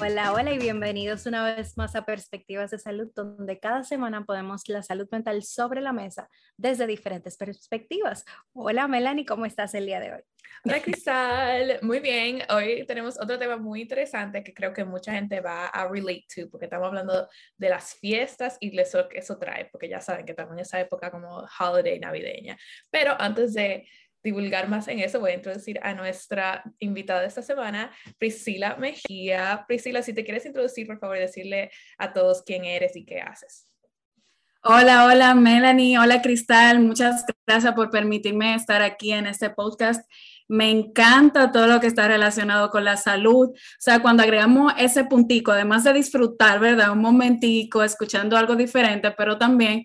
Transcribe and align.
Hola, 0.00 0.32
hola 0.32 0.52
y 0.52 0.58
bienvenidos 0.58 1.24
una 1.26 1.54
vez 1.54 1.76
más 1.76 1.94
a 1.94 2.04
Perspectivas 2.04 2.70
de 2.70 2.78
Salud, 2.78 3.10
donde 3.14 3.60
cada 3.60 3.84
semana 3.84 4.24
ponemos 4.24 4.68
la 4.68 4.82
salud 4.82 5.08
mental 5.10 5.42
sobre 5.42 5.80
la 5.80 5.92
mesa 5.92 6.28
desde 6.56 6.86
diferentes 6.86 7.36
perspectivas. 7.36 8.24
Hola 8.52 8.88
Melanie, 8.88 9.24
¿cómo 9.24 9.46
estás 9.46 9.74
el 9.74 9.86
día 9.86 10.00
de 10.00 10.14
hoy? 10.14 10.20
Hola 10.64 10.80
Cristal, 10.80 11.78
muy 11.82 12.00
bien. 12.00 12.42
Hoy 12.50 12.84
tenemos 12.86 13.20
otro 13.20 13.38
tema 13.38 13.56
muy 13.56 13.82
interesante 13.82 14.42
que 14.42 14.52
creo 14.52 14.72
que 14.72 14.84
mucha 14.84 15.12
gente 15.12 15.40
va 15.40 15.66
a 15.66 15.88
relate 15.88 16.24
to, 16.34 16.50
porque 16.50 16.66
estamos 16.66 16.88
hablando 16.88 17.28
de 17.56 17.68
las 17.68 17.94
fiestas 17.94 18.56
y 18.60 18.78
eso 18.78 19.08
que 19.08 19.18
eso 19.18 19.38
trae, 19.38 19.66
porque 19.66 19.88
ya 19.88 20.00
saben 20.00 20.24
que 20.24 20.32
estamos 20.32 20.54
en 20.54 20.60
esa 20.60 20.80
época 20.80 21.10
como 21.10 21.46
holiday 21.60 22.00
navideña. 22.00 22.56
Pero 22.90 23.14
antes 23.18 23.54
de 23.54 23.86
divulgar 24.24 24.68
más 24.68 24.88
en 24.88 25.00
eso, 25.00 25.20
voy 25.20 25.32
a 25.32 25.34
introducir 25.34 25.78
a 25.82 25.92
nuestra 25.92 26.64
invitada 26.78 27.26
esta 27.26 27.42
semana, 27.42 27.92
Priscila 28.18 28.76
Mejía. 28.76 29.64
Priscila, 29.68 30.02
si 30.02 30.14
te 30.14 30.24
quieres 30.24 30.46
introducir, 30.46 30.86
por 30.86 30.98
favor, 30.98 31.18
decirle 31.18 31.70
a 31.98 32.12
todos 32.12 32.42
quién 32.42 32.64
eres 32.64 32.96
y 32.96 33.04
qué 33.04 33.20
haces. 33.20 33.68
Hola, 34.62 35.04
hola 35.04 35.34
Melanie, 35.34 35.98
hola 35.98 36.22
Cristal, 36.22 36.80
muchas 36.80 37.26
gracias 37.46 37.74
por 37.74 37.90
permitirme 37.90 38.54
estar 38.54 38.80
aquí 38.80 39.12
en 39.12 39.26
este 39.26 39.50
podcast. 39.50 40.10
Me 40.48 40.70
encanta 40.70 41.52
todo 41.52 41.66
lo 41.66 41.80
que 41.80 41.86
está 41.86 42.08
relacionado 42.08 42.70
con 42.70 42.82
la 42.82 42.96
salud. 42.96 43.50
O 43.50 43.54
sea, 43.78 44.00
cuando 44.00 44.22
agregamos 44.22 44.72
ese 44.78 45.04
puntico, 45.04 45.52
además 45.52 45.84
de 45.84 45.92
disfrutar, 45.92 46.60
¿verdad? 46.60 46.92
Un 46.92 47.00
momentico, 47.00 47.82
escuchando 47.82 48.38
algo 48.38 48.56
diferente, 48.56 49.10
pero 49.10 49.36
también 49.36 49.84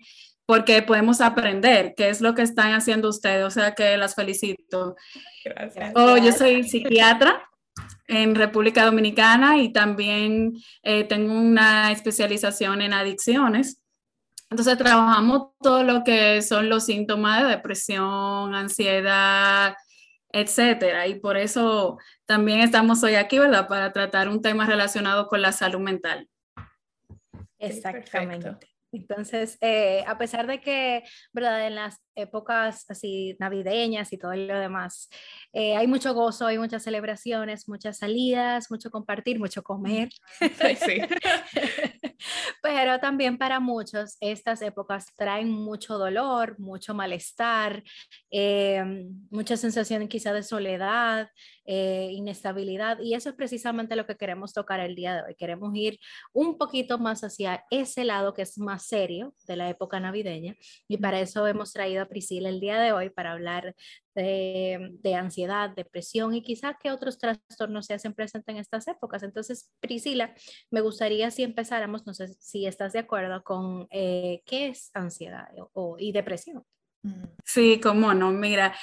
porque 0.50 0.82
podemos 0.82 1.20
aprender 1.20 1.94
qué 1.96 2.08
es 2.08 2.20
lo 2.20 2.34
que 2.34 2.42
están 2.42 2.72
haciendo 2.72 3.08
ustedes, 3.08 3.44
o 3.44 3.50
sea 3.52 3.72
que 3.76 3.96
las 3.96 4.16
felicito. 4.16 4.96
Gracias. 5.44 5.92
Oh, 5.94 6.16
yo 6.16 6.32
soy 6.32 6.64
psiquiatra 6.64 7.48
en 8.08 8.34
República 8.34 8.84
Dominicana 8.84 9.58
y 9.58 9.72
también 9.72 10.54
eh, 10.82 11.04
tengo 11.04 11.34
una 11.34 11.92
especialización 11.92 12.82
en 12.82 12.94
adicciones. 12.94 13.80
Entonces 14.50 14.76
trabajamos 14.76 15.50
todo 15.60 15.84
lo 15.84 16.02
que 16.02 16.42
son 16.42 16.68
los 16.68 16.84
síntomas 16.84 17.44
de 17.44 17.50
depresión, 17.50 18.52
ansiedad, 18.52 19.76
etcétera. 20.32 21.06
Y 21.06 21.20
por 21.20 21.36
eso 21.36 21.96
también 22.26 22.58
estamos 22.58 23.04
hoy 23.04 23.14
aquí, 23.14 23.38
¿verdad? 23.38 23.68
Para 23.68 23.92
tratar 23.92 24.28
un 24.28 24.42
tema 24.42 24.66
relacionado 24.66 25.28
con 25.28 25.42
la 25.42 25.52
salud 25.52 25.78
mental. 25.78 26.28
Exactamente. 27.56 28.69
Entonces, 28.92 29.56
eh, 29.60 30.04
a 30.06 30.18
pesar 30.18 30.46
de 30.46 30.60
que, 30.60 31.04
¿verdad? 31.32 31.66
En 31.66 31.74
las 31.76 31.98
épocas 32.20 32.86
así 32.88 33.36
navideñas 33.38 34.12
y 34.12 34.18
todo 34.18 34.34
lo 34.34 34.58
demás, 34.58 35.08
eh, 35.52 35.76
hay 35.76 35.86
mucho 35.86 36.14
gozo, 36.14 36.46
hay 36.46 36.58
muchas 36.58 36.82
celebraciones, 36.82 37.68
muchas 37.68 37.98
salidas, 37.98 38.70
mucho 38.70 38.90
compartir, 38.90 39.38
mucho 39.38 39.62
comer. 39.62 40.10
Sí. 40.80 41.00
Pero 42.62 42.98
también 43.00 43.38
para 43.38 43.60
muchos 43.60 44.16
estas 44.20 44.62
épocas 44.62 45.06
traen 45.16 45.50
mucho 45.50 45.98
dolor, 45.98 46.58
mucho 46.58 46.94
malestar, 46.94 47.82
eh, 48.30 49.06
mucha 49.30 49.56
sensación 49.56 50.06
quizá 50.08 50.32
de 50.32 50.42
soledad, 50.42 51.30
eh, 51.64 52.10
inestabilidad. 52.12 52.98
Y 53.00 53.14
eso 53.14 53.30
es 53.30 53.36
precisamente 53.36 53.96
lo 53.96 54.06
que 54.06 54.16
queremos 54.16 54.52
tocar 54.52 54.80
el 54.80 54.94
día 54.94 55.14
de 55.16 55.22
hoy. 55.22 55.34
Queremos 55.36 55.70
ir 55.74 55.98
un 56.32 56.58
poquito 56.58 56.98
más 56.98 57.22
hacia 57.22 57.64
ese 57.70 58.04
lado 58.04 58.34
que 58.34 58.42
es 58.42 58.58
más 58.58 58.86
serio 58.86 59.34
de 59.46 59.56
la 59.56 59.68
época 59.68 60.00
navideña. 60.00 60.56
Y 60.88 60.96
para 60.98 61.20
eso 61.20 61.46
hemos 61.46 61.72
traído 61.72 62.02
Priscila 62.10 62.50
el 62.50 62.60
día 62.60 62.78
de 62.78 62.92
hoy 62.92 63.08
para 63.08 63.32
hablar 63.32 63.74
de, 64.14 65.14
ansiedad, 65.16 65.70
depresión 65.70 66.34
y 66.34 66.42
quizás 66.42 66.74
que 66.78 66.90
otros 66.90 67.16
trastornos 67.16 67.86
se 67.86 67.94
hacen 67.94 68.12
presentes 68.12 68.52
en 68.54 68.60
estas 68.60 68.86
épocas. 68.88 69.22
Entonces, 69.22 69.70
Priscila, 69.80 70.34
me 70.70 70.82
gustaría 70.82 71.30
si 71.30 71.42
empezáramos, 71.42 72.06
no 72.06 72.12
sé 72.12 72.28
si 72.38 72.66
estás 72.66 72.92
de 72.92 72.98
acuerdo 72.98 73.42
con 73.42 73.86
eh, 73.90 74.42
qué 74.44 74.68
es 74.68 74.90
ansiedad 74.92 75.48
o, 75.72 75.96
y 75.98 76.12
depresión. 76.12 76.64
Sí, 77.46 77.80
cómo 77.82 78.12
no, 78.12 78.30
mira, 78.30 78.74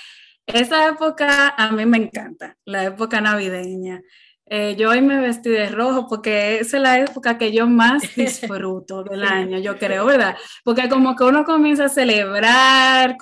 esta 0.47 0.87
época 0.87 1.49
a 1.49 1.71
mí 1.71 1.85
me 1.85 1.97
encanta, 1.97 2.57
la 2.65 2.85
época 2.85 3.21
navideña. 3.21 4.01
Eh, 4.49 4.77
yo 4.77 4.91
hoy 4.91 5.01
me 5.01 5.19
vestí 5.19 5.49
de 5.49 5.67
rojo 5.67 6.07
porque 6.07 6.59
esa 6.59 6.77
es 6.77 6.83
la 6.83 6.99
época 6.99 7.37
que 7.37 7.51
yo 7.51 7.67
más 7.67 8.01
disfruto 8.15 9.03
del 9.03 9.23
año, 9.23 9.59
yo 9.59 9.77
creo, 9.77 10.05
¿verdad? 10.05 10.37
Porque 10.63 10.87
como 10.87 11.15
que 11.17 11.25
uno 11.25 11.43
comienza 11.43 11.85
a 11.85 11.89
celebrar, 11.89 13.17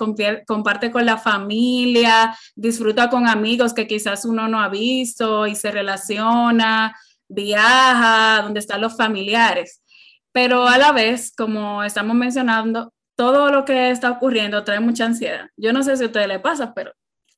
comparte 0.46 0.90
con 0.92 1.04
la 1.04 1.16
familia, 1.16 2.36
disfruta 2.54 3.10
con 3.10 3.26
amigos 3.26 3.74
que 3.74 3.88
quizás 3.88 4.24
uno 4.24 4.46
no 4.46 4.60
ha 4.60 4.68
visto 4.68 5.48
y 5.48 5.56
se 5.56 5.72
relaciona, 5.72 6.94
viaja, 7.28 8.42
donde 8.42 8.60
están 8.60 8.80
los 8.80 8.96
familiares. 8.96 9.82
Pero 10.30 10.68
a 10.68 10.78
la 10.78 10.92
vez, 10.92 11.32
como 11.36 11.82
estamos 11.82 12.14
mencionando, 12.14 12.92
todo 13.16 13.50
lo 13.50 13.64
que 13.64 13.90
está 13.90 14.10
ocurriendo 14.12 14.62
trae 14.62 14.78
mucha 14.78 15.06
ansiedad. 15.06 15.48
Yo 15.56 15.72
no 15.72 15.82
sé 15.82 15.96
si 15.96 16.04
a 16.04 16.06
ustedes 16.06 16.28
les 16.28 16.40
pasa, 16.40 16.72
pero 16.74 16.92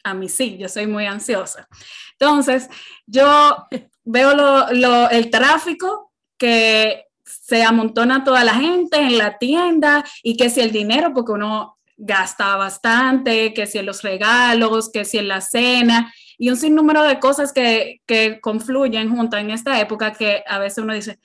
a 0.04 0.14
mí 0.14 0.28
sí, 0.28 0.56
yo 0.58 0.68
soy 0.68 0.86
muy 0.86 1.06
ansiosa. 1.06 1.68
Entonces, 2.12 2.68
yo 3.06 3.66
veo 4.04 4.34
lo, 4.34 5.10
el 5.10 5.30
tráfico 5.30 6.12
que 6.36 7.06
se 7.24 7.62
amontona 7.62 8.24
toda 8.24 8.44
la 8.44 8.54
gente 8.54 8.96
en 8.98 9.18
la 9.18 9.38
tienda 9.38 10.04
y 10.22 10.36
que 10.36 10.50
si 10.50 10.60
el 10.60 10.72
dinero, 10.72 11.12
porque 11.12 11.32
uno 11.32 11.78
gasta 11.96 12.56
bastante, 12.56 13.52
que 13.52 13.66
si 13.66 13.78
en 13.78 13.86
los 13.86 14.02
regalos, 14.02 14.90
que 14.90 15.04
si 15.04 15.18
en 15.18 15.28
la 15.28 15.40
cena 15.40 16.12
y 16.38 16.50
un 16.50 16.56
sinnúmero 16.56 17.02
de 17.02 17.18
cosas 17.18 17.52
que, 17.52 18.00
confluyen 18.40 19.14
juntas 19.14 19.40
en 19.40 19.50
esta 19.50 19.80
época 19.80 20.12
que 20.12 20.44
a 20.46 20.58
veces 20.58 20.78
uno 20.78 20.94
dice, 20.94 21.18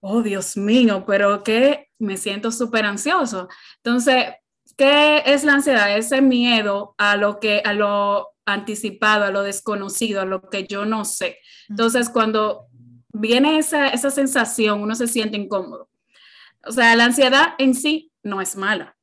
oh 0.00 0.22
Dios 0.22 0.56
mío, 0.56 1.04
pero 1.06 1.44
que 1.44 1.90
me 1.98 2.16
siento 2.16 2.50
súper 2.50 2.86
ansioso. 2.86 3.48
Entonces, 3.76 4.26
¿Qué 4.76 5.22
es 5.24 5.44
la 5.44 5.54
ansiedad? 5.54 5.96
Ese 5.96 6.20
miedo 6.20 6.94
a 6.98 7.16
lo 7.16 7.40
que, 7.40 7.62
a 7.64 7.72
lo 7.72 8.28
anticipado, 8.44 9.24
a 9.24 9.30
lo 9.30 9.42
desconocido, 9.42 10.20
a 10.20 10.26
lo 10.26 10.48
que 10.50 10.66
yo 10.66 10.84
no 10.84 11.04
sé. 11.04 11.38
Entonces, 11.68 12.10
cuando 12.10 12.66
viene 13.08 13.58
esa, 13.58 13.88
esa 13.88 14.10
sensación, 14.10 14.82
uno 14.82 14.94
se 14.94 15.06
siente 15.06 15.36
incómodo. 15.36 15.88
O 16.64 16.72
sea, 16.72 16.94
la 16.96 17.04
ansiedad 17.04 17.54
en 17.58 17.74
sí 17.74 18.12
no 18.22 18.40
es 18.40 18.56
mala. 18.56 18.95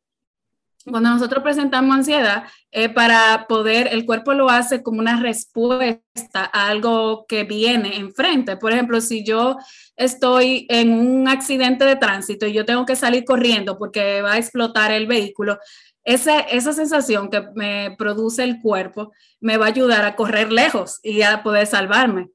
Cuando 0.86 1.10
nosotros 1.10 1.44
presentamos 1.44 1.96
ansiedad, 1.96 2.44
eh, 2.72 2.90
para 2.90 3.46
poder, 3.48 3.88
el 3.92 4.06
cuerpo 4.06 4.34
lo 4.34 4.50
hace 4.50 4.84
como 4.84 5.00
una 5.00 5.20
respuesta 5.22 6.02
a 6.34 6.68
algo 6.68 7.26
que 7.26 7.46
viene 7.46 7.96
enfrente. 7.98 8.58
Por 8.58 8.74
ejemplo, 8.74 9.00
si 9.00 9.24
yo 9.24 9.56
estoy 9.96 10.66
en 10.70 10.92
un 10.92 11.30
accidente 11.30 11.86
de 11.86 11.96
tránsito 11.96 12.46
y 12.46 12.54
yo 12.54 12.66
tengo 12.66 12.86
que 12.86 12.98
salir 12.98 13.24
corriendo 13.24 13.78
porque 13.78 14.22
va 14.22 14.34
a 14.34 14.38
explotar 14.38 14.92
el 14.92 15.08
vehículo, 15.08 15.58
esa, 16.04 16.40
esa 16.40 16.74
sensación 16.74 17.30
que 17.30 17.42
me 17.56 17.96
produce 17.98 18.44
el 18.44 18.60
cuerpo 18.62 19.14
me 19.40 19.56
va 19.56 19.68
a 19.68 19.70
ayudar 19.70 20.04
a 20.04 20.18
correr 20.18 20.52
lejos 20.52 21.00
y 21.02 21.22
a 21.22 21.44
poder 21.44 21.66
salvarme. 21.66 22.30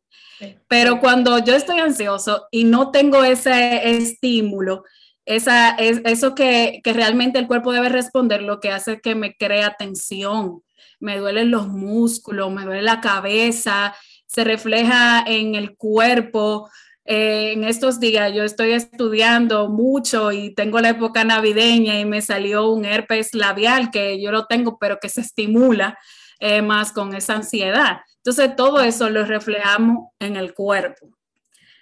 Pero 0.68 1.00
cuando 1.00 1.38
yo 1.38 1.54
estoy 1.54 1.80
ansioso 1.80 2.46
y 2.50 2.64
no 2.64 2.90
tengo 2.90 3.24
ese 3.24 3.96
estímulo, 3.96 4.84
esa, 5.28 5.70
es, 5.70 6.00
eso 6.04 6.34
que, 6.34 6.80
que, 6.82 6.92
realmente 6.94 7.38
el 7.38 7.46
cuerpo 7.46 7.72
debe 7.72 7.90
responder, 7.90 8.42
lo 8.42 8.60
que 8.60 8.70
hace 8.70 9.00
que 9.00 9.14
me 9.14 9.34
crea 9.36 9.76
tensión, 9.78 10.62
me 11.00 11.18
duelen 11.18 11.50
los 11.50 11.68
músculos, 11.68 12.50
me 12.50 12.64
duele 12.64 12.80
la 12.80 13.02
cabeza, 13.02 13.94
se 14.26 14.42
refleja 14.44 15.22
en 15.26 15.54
el 15.54 15.76
cuerpo. 15.76 16.70
Eh, 17.04 17.52
en 17.52 17.64
estos 17.64 18.00
días 18.00 18.32
yo 18.34 18.42
estoy 18.42 18.72
estudiando 18.72 19.68
mucho 19.68 20.32
y 20.32 20.54
tengo 20.54 20.80
la 20.80 20.90
época 20.90 21.24
navideña 21.24 22.00
y 22.00 22.06
me 22.06 22.22
salió 22.22 22.70
un 22.70 22.86
herpes 22.86 23.34
labial 23.34 23.90
que 23.90 24.20
yo 24.20 24.32
lo 24.32 24.46
tengo, 24.46 24.78
pero 24.78 24.98
que 24.98 25.10
se 25.10 25.20
estimula 25.20 25.98
eh, 26.40 26.62
más 26.62 26.92
con 26.92 27.14
esa 27.14 27.34
ansiedad. 27.34 28.00
Entonces 28.16 28.56
todo 28.56 28.80
eso 28.80 29.10
lo 29.10 29.26
reflejamos 29.26 30.08
en 30.18 30.36
el 30.36 30.54
cuerpo. 30.54 31.10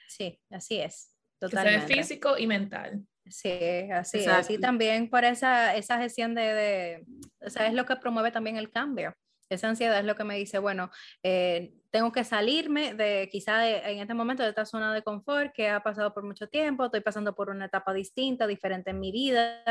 Sí, 0.08 0.40
así 0.50 0.80
es. 0.80 1.12
Totalmente. 1.38 1.94
físico 1.94 2.38
y 2.38 2.46
mental. 2.46 3.06
Sí, 3.28 3.90
así. 3.92 4.54
Y 4.54 4.58
también 4.58 5.10
por 5.10 5.24
esa, 5.24 5.74
esa 5.74 5.98
gestión 5.98 6.34
de, 6.34 6.42
de, 6.42 7.04
o 7.40 7.50
sea, 7.50 7.66
es 7.66 7.74
lo 7.74 7.84
que 7.84 7.96
promueve 7.96 8.30
también 8.30 8.56
el 8.56 8.70
cambio. 8.70 9.14
Esa 9.48 9.68
ansiedad 9.68 9.98
es 9.98 10.04
lo 10.04 10.16
que 10.16 10.24
me 10.24 10.36
dice, 10.36 10.58
bueno, 10.58 10.90
eh, 11.22 11.72
tengo 11.90 12.12
que 12.12 12.24
salirme 12.24 12.94
de 12.94 13.28
quizá 13.30 13.68
en 13.68 14.00
este 14.00 14.14
momento 14.14 14.42
de 14.42 14.50
esta 14.50 14.64
zona 14.64 14.92
de 14.92 15.02
confort 15.02 15.52
que 15.52 15.68
ha 15.68 15.82
pasado 15.82 16.12
por 16.12 16.24
mucho 16.24 16.48
tiempo, 16.48 16.84
estoy 16.84 17.00
pasando 17.00 17.34
por 17.34 17.50
una 17.50 17.66
etapa 17.66 17.92
distinta, 17.92 18.46
diferente 18.46 18.90
en 18.90 19.00
mi 19.00 19.12
vida 19.12 19.62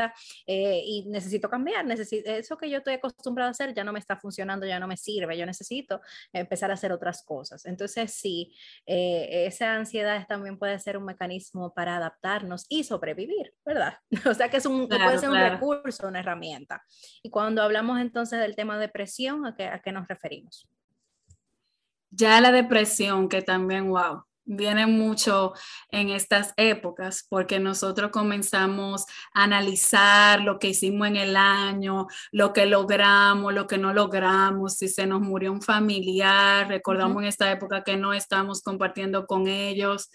eh, 0.46 0.82
y 0.84 1.06
necesito 1.06 1.48
cambiar, 1.48 1.84
necesito, 1.84 2.30
eso 2.30 2.56
que 2.56 2.70
yo 2.70 2.78
estoy 2.78 2.94
acostumbrado 2.94 3.48
a 3.48 3.50
hacer 3.52 3.74
ya 3.74 3.84
no 3.84 3.92
me 3.92 3.98
está 3.98 4.16
funcionando, 4.16 4.66
ya 4.66 4.80
no 4.80 4.86
me 4.86 4.96
sirve, 4.96 5.36
yo 5.36 5.46
necesito 5.46 6.00
empezar 6.32 6.70
a 6.70 6.74
hacer 6.74 6.92
otras 6.92 7.22
cosas. 7.24 7.64
Entonces 7.66 8.12
sí, 8.12 8.54
eh, 8.86 9.46
esa 9.46 9.74
ansiedad 9.74 10.26
también 10.26 10.58
puede 10.58 10.78
ser 10.78 10.96
un 10.96 11.04
mecanismo 11.04 11.72
para 11.74 11.96
adaptarnos 11.96 12.66
y 12.68 12.84
sobrevivir, 12.84 13.54
¿verdad? 13.64 13.98
o 14.26 14.34
sea 14.34 14.48
que 14.48 14.58
es 14.58 14.66
un, 14.66 14.88
puede 14.88 15.18
ser 15.18 15.30
un 15.30 15.38
recurso, 15.38 16.08
una 16.08 16.20
herramienta. 16.20 16.82
Y 17.22 17.30
cuando 17.30 17.62
hablamos 17.62 18.00
entonces 18.00 18.40
del 18.40 18.56
tema 18.56 18.74
de 18.74 18.86
depresión, 18.86 19.46
¿a 19.46 19.54
qué, 19.54 19.66
a 19.66 19.80
qué 19.80 19.92
nos 19.92 20.08
referimos? 20.08 20.68
Ya 22.10 22.40
la 22.40 22.52
depresión, 22.52 23.28
que 23.28 23.42
también, 23.42 23.88
wow, 23.90 24.24
viene 24.46 24.86
mucho 24.86 25.52
en 25.90 26.08
estas 26.10 26.54
épocas 26.56 27.26
porque 27.28 27.58
nosotros 27.58 28.10
comenzamos 28.12 29.04
a 29.34 29.44
analizar 29.44 30.40
lo 30.40 30.58
que 30.58 30.68
hicimos 30.68 31.08
en 31.08 31.16
el 31.16 31.36
año, 31.36 32.06
lo 32.30 32.52
que 32.52 32.66
logramos, 32.66 33.52
lo 33.52 33.66
que 33.66 33.76
no 33.76 33.92
logramos, 33.92 34.76
si 34.76 34.88
se 34.88 35.06
nos 35.06 35.20
murió 35.20 35.52
un 35.52 35.62
familiar, 35.62 36.68
recordamos 36.68 37.22
en 37.22 37.28
esta 37.28 37.50
época 37.50 37.82
que 37.82 37.96
no 37.96 38.14
estamos 38.14 38.62
compartiendo 38.62 39.26
con 39.26 39.48
ellos. 39.48 40.10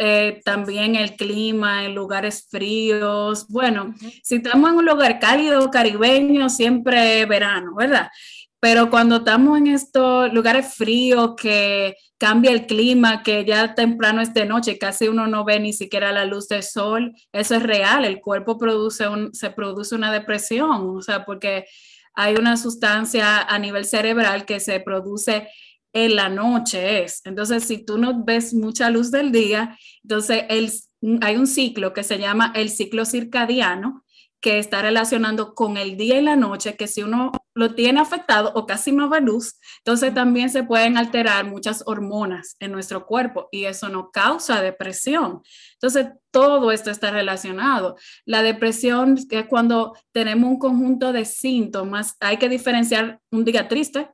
Eh, 0.00 0.40
también 0.44 0.94
el 0.94 1.16
clima 1.16 1.84
en 1.84 1.96
lugares 1.96 2.46
fríos. 2.48 3.48
Bueno, 3.48 3.94
si 4.22 4.36
estamos 4.36 4.70
en 4.70 4.76
un 4.76 4.86
lugar 4.86 5.18
cálido, 5.18 5.68
caribeño, 5.72 6.48
siempre 6.48 7.26
verano, 7.26 7.74
¿verdad? 7.74 8.08
Pero 8.60 8.90
cuando 8.90 9.16
estamos 9.16 9.56
en 9.58 9.68
estos 9.68 10.32
lugares 10.32 10.74
fríos 10.74 11.34
que 11.36 11.94
cambia 12.18 12.50
el 12.50 12.66
clima, 12.66 13.22
que 13.22 13.44
ya 13.44 13.74
temprano 13.74 14.20
es 14.20 14.34
de 14.34 14.46
noche, 14.46 14.78
casi 14.78 15.06
uno 15.06 15.28
no 15.28 15.44
ve 15.44 15.60
ni 15.60 15.72
siquiera 15.72 16.12
la 16.12 16.24
luz 16.24 16.48
del 16.48 16.64
sol, 16.64 17.12
eso 17.32 17.54
es 17.54 17.62
real, 17.62 18.04
el 18.04 18.20
cuerpo 18.20 18.58
produce 18.58 19.06
un, 19.06 19.32
se 19.32 19.50
produce 19.50 19.94
una 19.94 20.12
depresión, 20.12 20.96
o 20.96 21.00
sea, 21.02 21.24
porque 21.24 21.66
hay 22.14 22.34
una 22.34 22.56
sustancia 22.56 23.42
a 23.42 23.58
nivel 23.60 23.84
cerebral 23.84 24.44
que 24.44 24.58
se 24.58 24.80
produce 24.80 25.48
en 25.92 26.16
la 26.16 26.28
noche 26.28 27.04
es. 27.04 27.20
Entonces, 27.24 27.64
si 27.64 27.84
tú 27.84 27.96
no 27.96 28.24
ves 28.24 28.54
mucha 28.54 28.90
luz 28.90 29.12
del 29.12 29.30
día, 29.30 29.78
entonces 30.02 30.44
el, 30.48 30.72
hay 31.22 31.36
un 31.36 31.46
ciclo 31.46 31.92
que 31.92 32.02
se 32.02 32.18
llama 32.18 32.52
el 32.56 32.70
ciclo 32.70 33.04
circadiano, 33.04 34.04
que 34.40 34.58
está 34.58 34.82
relacionando 34.82 35.54
con 35.54 35.76
el 35.76 35.96
día 35.96 36.18
y 36.18 36.22
la 36.22 36.36
noche, 36.36 36.76
que 36.76 36.88
si 36.88 37.02
uno 37.02 37.32
lo 37.58 37.74
tiene 37.74 37.98
afectado 37.98 38.52
o 38.54 38.66
casi 38.66 38.92
no 38.92 39.08
ve 39.08 39.20
luz, 39.20 39.58
entonces 39.78 40.14
también 40.14 40.48
se 40.48 40.62
pueden 40.62 40.96
alterar 40.96 41.44
muchas 41.44 41.82
hormonas 41.86 42.54
en 42.60 42.70
nuestro 42.70 43.04
cuerpo 43.04 43.48
y 43.50 43.64
eso 43.64 43.88
no 43.88 44.12
causa 44.12 44.62
depresión. 44.62 45.42
Entonces, 45.72 46.06
todo 46.30 46.70
esto 46.70 46.92
está 46.92 47.10
relacionado. 47.10 47.96
La 48.24 48.42
depresión 48.42 49.18
es 49.28 49.46
cuando 49.48 49.96
tenemos 50.12 50.48
un 50.50 50.58
conjunto 50.60 51.12
de 51.12 51.24
síntomas, 51.24 52.14
hay 52.20 52.36
que 52.36 52.48
diferenciar 52.48 53.20
un 53.32 53.44
día 53.44 53.66
triste 53.66 54.08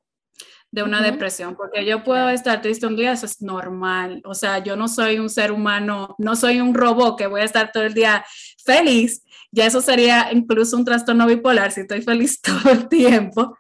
de 0.74 0.82
una 0.82 1.00
depresión, 1.00 1.54
porque 1.54 1.84
yo 1.84 2.02
puedo 2.02 2.28
estar 2.30 2.60
triste 2.60 2.88
un 2.88 2.96
día, 2.96 3.12
eso 3.12 3.26
es 3.26 3.40
normal. 3.40 4.20
O 4.24 4.34
sea, 4.34 4.58
yo 4.58 4.74
no 4.74 4.88
soy 4.88 5.20
un 5.20 5.30
ser 5.30 5.52
humano, 5.52 6.16
no 6.18 6.34
soy 6.34 6.60
un 6.60 6.74
robot 6.74 7.16
que 7.16 7.28
voy 7.28 7.42
a 7.42 7.44
estar 7.44 7.70
todo 7.70 7.84
el 7.84 7.94
día 7.94 8.24
feliz. 8.64 9.22
Ya 9.52 9.66
eso 9.66 9.80
sería 9.80 10.30
incluso 10.32 10.76
un 10.76 10.84
trastorno 10.84 11.28
bipolar 11.28 11.70
si 11.70 11.82
estoy 11.82 12.02
feliz 12.02 12.40
todo 12.42 12.72
el 12.72 12.88
tiempo. 12.88 13.56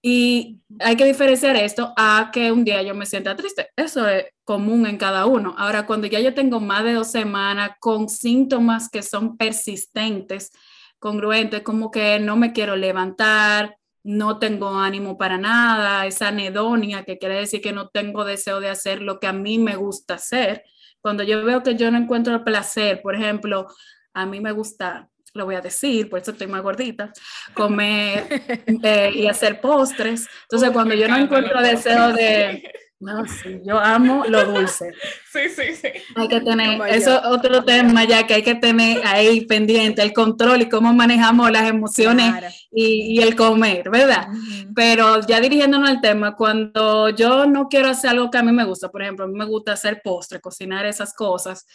Y 0.00 0.60
hay 0.80 0.96
que 0.96 1.04
diferenciar 1.04 1.54
esto 1.56 1.92
a 1.98 2.30
que 2.32 2.50
un 2.50 2.64
día 2.64 2.80
yo 2.80 2.94
me 2.94 3.04
sienta 3.04 3.36
triste. 3.36 3.68
Eso 3.76 4.08
es 4.08 4.24
común 4.42 4.86
en 4.86 4.96
cada 4.96 5.26
uno. 5.26 5.54
Ahora, 5.58 5.84
cuando 5.84 6.06
ya 6.06 6.18
yo 6.18 6.32
tengo 6.32 6.60
más 6.60 6.82
de 6.82 6.94
dos 6.94 7.10
semanas 7.10 7.72
con 7.78 8.08
síntomas 8.08 8.88
que 8.88 9.02
son 9.02 9.36
persistentes, 9.36 10.50
congruentes, 10.98 11.60
como 11.60 11.90
que 11.90 12.18
no 12.20 12.36
me 12.36 12.54
quiero 12.54 12.74
levantar, 12.74 13.76
no 14.08 14.38
tengo 14.38 14.78
ánimo 14.78 15.18
para 15.18 15.36
nada, 15.36 16.06
esa 16.06 16.28
anedonia, 16.28 17.04
que 17.04 17.18
quiere 17.18 17.34
decir 17.34 17.60
que 17.60 17.74
no 17.74 17.88
tengo 17.88 18.24
deseo 18.24 18.58
de 18.58 18.70
hacer 18.70 19.02
lo 19.02 19.20
que 19.20 19.26
a 19.26 19.34
mí 19.34 19.58
me 19.58 19.76
gusta 19.76 20.14
hacer. 20.14 20.64
Cuando 21.02 21.24
yo 21.24 21.44
veo 21.44 21.62
que 21.62 21.76
yo 21.76 21.90
no 21.90 21.98
encuentro 21.98 22.34
el 22.34 22.42
placer, 22.42 23.02
por 23.02 23.14
ejemplo, 23.14 23.66
a 24.14 24.24
mí 24.24 24.40
me 24.40 24.52
gusta, 24.52 25.10
lo 25.34 25.44
voy 25.44 25.56
a 25.56 25.60
decir, 25.60 26.08
por 26.08 26.20
eso 26.20 26.30
estoy 26.30 26.46
más 26.46 26.62
gordita, 26.62 27.12
comer 27.52 28.26
eh, 28.82 29.12
y 29.14 29.26
hacer 29.26 29.60
postres. 29.60 30.26
Entonces, 30.44 30.70
cuando 30.70 30.94
yo 30.94 31.06
no 31.06 31.18
encuentro 31.18 31.60
deseo 31.60 32.14
de 32.14 32.62
no, 33.00 33.24
sí, 33.26 33.60
yo 33.64 33.78
amo 33.78 34.24
lo 34.28 34.44
dulce. 34.44 34.92
Sí, 35.30 35.40
sí, 35.50 35.74
sí. 35.76 35.88
Hay 36.16 36.26
que 36.26 36.40
tener, 36.40 36.80
eso 36.88 37.20
es 37.20 37.26
otro 37.26 37.62
tema 37.62 38.04
ya 38.04 38.26
que 38.26 38.34
hay 38.34 38.42
que 38.42 38.54
tener 38.54 39.06
ahí 39.06 39.44
pendiente, 39.44 40.02
el 40.02 40.14
control 40.14 40.62
y 40.62 40.68
cómo 40.68 40.92
manejamos 40.94 41.50
las 41.50 41.68
emociones 41.68 42.66
y, 42.72 43.20
el 43.20 43.36
comer, 43.36 43.90
¿verdad? 43.90 44.28
Pero 44.74 45.20
ya 45.26 45.38
dirigiéndonos 45.38 45.90
al 45.90 46.00
tema, 46.00 46.34
cuando 46.34 47.10
yo 47.10 47.44
no 47.44 47.68
quiero 47.68 47.88
hacer 47.88 48.10
algo 48.10 48.30
que 48.30 48.38
a 48.38 48.42
mí 48.42 48.52
me 48.52 48.64
gusta, 48.64 48.88
por 48.88 49.02
ejemplo, 49.02 49.26
a 49.26 49.28
mí 49.28 49.34
me 49.34 49.44
gusta 49.44 49.72
hacer 49.72 50.00
postre, 50.02 50.40
cocinar 50.40 50.86
esas 50.86 51.12
cosas, 51.14 51.66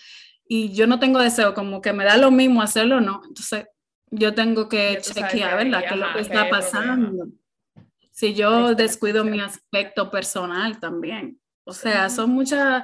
y 0.47 0.73
yo 0.73 0.87
no 0.87 0.99
tengo 0.99 1.19
deseo, 1.19 1.53
como 1.53 1.79
que 1.79 1.93
me 1.93 2.05
da 2.05 2.17
lo 2.17 2.31
mismo 2.31 2.61
hacerlo 2.61 2.97
o 2.97 3.01
no, 3.01 3.21
entonces 3.27 3.65
yo 4.09 4.33
tengo 4.33 4.67
que 4.67 4.97
chequear, 4.99 5.57
¿verdad? 5.57 5.83
¿Qué 5.87 5.93
es 5.93 5.99
lo 5.99 6.13
que 6.13 6.21
está 6.21 6.49
pasando? 6.49 7.27
Si 8.13 8.35
yo 8.35 8.75
descuido 8.75 9.25
mi 9.25 9.41
aspecto 9.41 10.11
personal 10.11 10.79
también. 10.79 11.41
O 11.65 11.73
sea, 11.73 12.09
son 12.09 12.29
muchas 12.29 12.83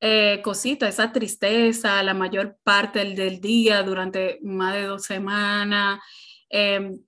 eh, 0.00 0.40
cositas, 0.42 0.90
esa 0.90 1.12
tristeza 1.12 2.02
la 2.02 2.12
mayor 2.12 2.58
parte 2.64 3.04
del, 3.04 3.40
día 3.40 3.82
durante 3.82 4.40
más 4.42 4.74
de 4.74 4.82
dos 4.82 5.04
semanas, 5.04 6.00
em, 6.50 6.98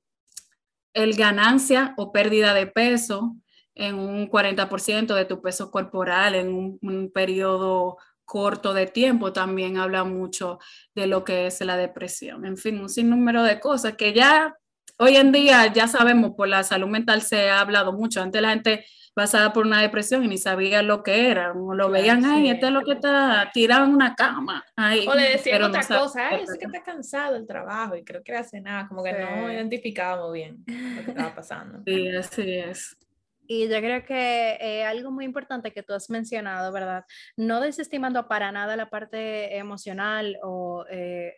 el 0.94 1.14
ganancia 1.14 1.94
o 1.96 2.12
pérdida 2.12 2.54
de 2.54 2.66
peso 2.66 3.36
en 3.74 3.96
un 3.96 4.28
40% 4.28 5.14
de 5.14 5.24
tu 5.24 5.42
peso 5.42 5.70
corporal 5.70 6.34
en 6.36 6.54
un, 6.54 6.78
un 6.82 7.10
periodo 7.12 7.98
corto 8.24 8.74
de 8.74 8.86
tiempo 8.86 9.32
también 9.32 9.76
habla 9.76 10.04
mucho 10.04 10.60
de 10.94 11.08
lo 11.08 11.24
que 11.24 11.46
es 11.46 11.60
la 11.62 11.76
depresión. 11.76 12.44
En 12.46 12.56
fin, 12.56 12.80
un 12.80 12.88
sinnúmero 12.88 13.42
de 13.42 13.58
cosas 13.58 13.96
que 13.96 14.12
ya 14.12 14.56
Hoy 15.02 15.16
en 15.16 15.32
día 15.32 15.72
ya 15.72 15.88
sabemos, 15.88 16.32
por 16.36 16.46
la 16.46 16.62
salud 16.62 16.88
mental 16.88 17.22
se 17.22 17.48
ha 17.48 17.60
hablado 17.60 17.90
mucho. 17.90 18.20
Antes 18.20 18.42
la 18.42 18.50
gente 18.50 18.84
pasaba 19.14 19.50
por 19.50 19.64
una 19.64 19.80
depresión 19.80 20.22
y 20.24 20.28
ni 20.28 20.36
sabía 20.36 20.82
lo 20.82 21.02
que 21.02 21.30
era. 21.30 21.52
O 21.52 21.72
lo 21.72 21.88
veían, 21.88 22.22
ay, 22.26 22.50
este 22.50 22.66
es 22.66 22.72
lo 22.72 22.82
que 22.82 22.92
está 22.92 23.50
tirado 23.54 23.86
en 23.86 23.94
una 23.94 24.14
cama. 24.14 24.62
o 24.76 25.14
le 25.14 25.30
decían 25.30 25.62
otra 25.62 25.86
cosa, 25.86 26.28
ay, 26.28 26.42
es 26.42 26.54
que 26.58 26.66
está 26.66 26.82
cansado 26.82 27.36
el 27.36 27.46
trabajo 27.46 27.96
y 27.96 28.04
creo 28.04 28.22
que 28.22 28.34
hace 28.34 28.60
nada, 28.60 28.88
como 28.88 29.02
que 29.02 29.14
no 29.14 29.50
identificábamos 29.50 30.34
bien 30.34 30.62
lo 30.66 31.02
que 31.02 31.10
estaba 31.12 31.34
pasando. 31.34 31.82
Sí, 31.86 32.08
así 32.14 32.54
es. 32.58 32.98
Y 33.46 33.70
yo 33.70 33.78
creo 33.78 34.04
que 34.04 34.58
eh, 34.60 34.84
algo 34.84 35.10
muy 35.10 35.24
importante 35.24 35.72
que 35.72 35.82
tú 35.82 35.94
has 35.94 36.10
mencionado, 36.10 36.72
¿verdad? 36.72 37.06
No 37.38 37.60
desestimando 37.60 38.28
para 38.28 38.52
nada 38.52 38.76
la 38.76 38.90
parte 38.90 39.56
emocional 39.56 40.36
o 40.42 40.84
eh, 40.90 41.32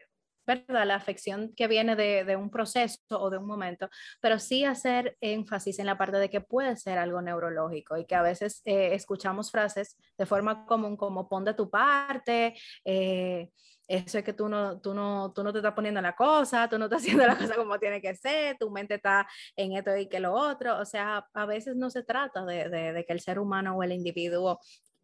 ¿verdad? 0.46 0.86
La 0.86 0.96
afección 0.96 1.52
que 1.54 1.68
viene 1.68 1.96
de, 1.96 2.36
un 2.36 2.50
proceso 2.50 2.98
o 3.10 3.30
de 3.30 3.38
un 3.38 3.46
momento, 3.46 3.88
pero 4.20 4.38
sí 4.38 4.64
hacer 4.64 5.16
énfasis 5.20 5.78
en 5.78 5.86
la 5.86 5.98
parte 5.98 6.16
de 6.18 6.30
que 6.30 6.40
puede 6.40 6.76
ser 6.76 6.98
algo 6.98 7.20
neurológico 7.22 7.96
y 7.96 8.06
que 8.06 8.14
a 8.14 8.22
veces 8.22 8.62
eh, 8.64 8.94
escuchamos 8.94 9.50
frases 9.50 9.96
de 10.18 10.26
forma 10.26 10.66
común 10.66 10.96
como 10.96 11.28
pon 11.28 11.44
de 11.44 11.54
tu 11.54 11.70
parte, 11.70 12.54
eh, 12.84 13.50
eso 13.88 14.18
es 14.18 14.24
que 14.24 14.32
tú 14.32 14.48
no, 14.48 14.80
tú, 14.80 14.94
no, 14.94 15.32
tú 15.34 15.42
no 15.42 15.52
te 15.52 15.58
estás 15.58 15.74
poniendo 15.74 16.00
la 16.00 16.14
cosa, 16.14 16.68
tú 16.68 16.78
no 16.78 16.86
estás 16.86 17.02
haciendo 17.02 17.26
la 17.26 17.36
cosa 17.36 17.56
como 17.56 17.78
tiene 17.78 18.00
que 18.00 18.14
ser, 18.14 18.56
tu 18.58 18.70
mente 18.70 18.94
está 18.94 19.28
en 19.56 19.72
esto 19.72 19.96
y 19.96 20.08
que 20.08 20.20
lo 20.20 20.32
otro, 20.32 20.78
o 20.78 20.84
sea, 20.84 21.26
a 21.34 21.46
veces 21.46 21.76
no 21.76 21.90
se 21.90 22.02
trata 22.02 22.44
de, 22.44 22.68
de 22.68 23.04
que 23.04 23.12
el 23.12 23.20
ser 23.20 23.38
humano 23.38 23.76
o 23.76 23.82
el 23.82 23.92
individuo 23.92 24.60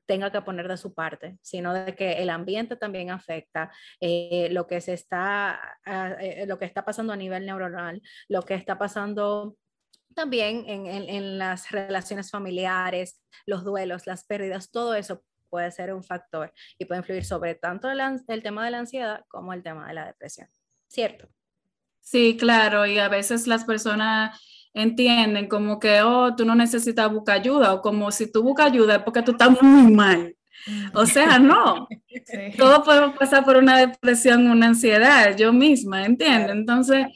tenga 0.08 0.32
que 0.32 0.40
poner 0.40 0.66
de 0.66 0.78
su 0.78 0.94
parte, 0.94 1.38
sino 1.42 1.74
de 1.74 1.94
que 1.94 2.14
el 2.14 2.30
ambiente 2.30 2.76
también 2.76 3.10
afecta 3.10 3.70
eh, 4.00 4.48
lo 4.50 4.66
que 4.66 4.80
se 4.80 4.94
está, 4.94 5.60
ah, 5.84 6.16
eh, 6.18 6.46
lo 6.46 6.58
que 6.58 6.64
está 6.64 6.82
pasando 6.82 7.12
a 7.12 7.16
nivel 7.16 7.44
neuronal, 7.44 8.02
lo 8.26 8.42
que 8.42 8.54
está 8.54 8.78
pasando 8.78 9.54
también 10.14 10.64
en, 10.66 11.38
las 11.38 11.70
relaciones 11.70 12.30
familiares, 12.30 13.22
los 13.46 13.62
duelos, 13.62 14.06
las 14.06 14.24
pérdidas, 14.24 14.70
todo 14.70 14.94
eso 14.94 15.22
puede 15.50 15.70
ser 15.70 15.94
un 15.94 16.02
factor 16.02 16.52
y 16.78 16.86
puede 16.86 17.00
influir 17.00 17.24
sobre 17.24 17.54
tanto 17.54 17.88
el 17.90 18.42
tema 18.42 18.64
de 18.64 18.70
la 18.70 18.78
ansiedad 18.78 19.24
como 19.28 19.52
el 19.52 19.62
tema 19.62 19.86
de 19.86 19.94
la 19.94 20.06
depresión. 20.06 20.48
¿Cierto? 20.88 21.28
Sí, 22.00 22.36
claro, 22.36 22.86
y 22.86 22.98
a 22.98 23.08
veces 23.08 23.46
las 23.46 23.64
personas 23.64 24.40
entienden 24.82 25.48
como 25.48 25.78
que, 25.78 26.02
oh, 26.02 26.34
tú 26.34 26.44
no 26.44 26.54
necesitas 26.54 27.12
buscar 27.12 27.36
ayuda, 27.36 27.74
o 27.74 27.82
como 27.82 28.10
si 28.10 28.30
tú 28.30 28.42
buscas 28.42 28.66
ayuda 28.66 28.96
es 28.96 29.02
porque 29.02 29.22
tú 29.22 29.32
estás 29.32 29.60
muy 29.62 29.92
mal. 29.92 30.34
O 30.94 31.06
sea, 31.06 31.38
no. 31.38 31.88
Todos 32.58 32.80
podemos 32.84 33.16
pasar 33.16 33.44
por 33.44 33.56
una 33.56 33.78
depresión, 33.78 34.46
una 34.50 34.66
ansiedad, 34.66 35.36
yo 35.36 35.52
misma, 35.52 36.04
¿entiendes? 36.04 36.50
Entonces, 36.50 37.06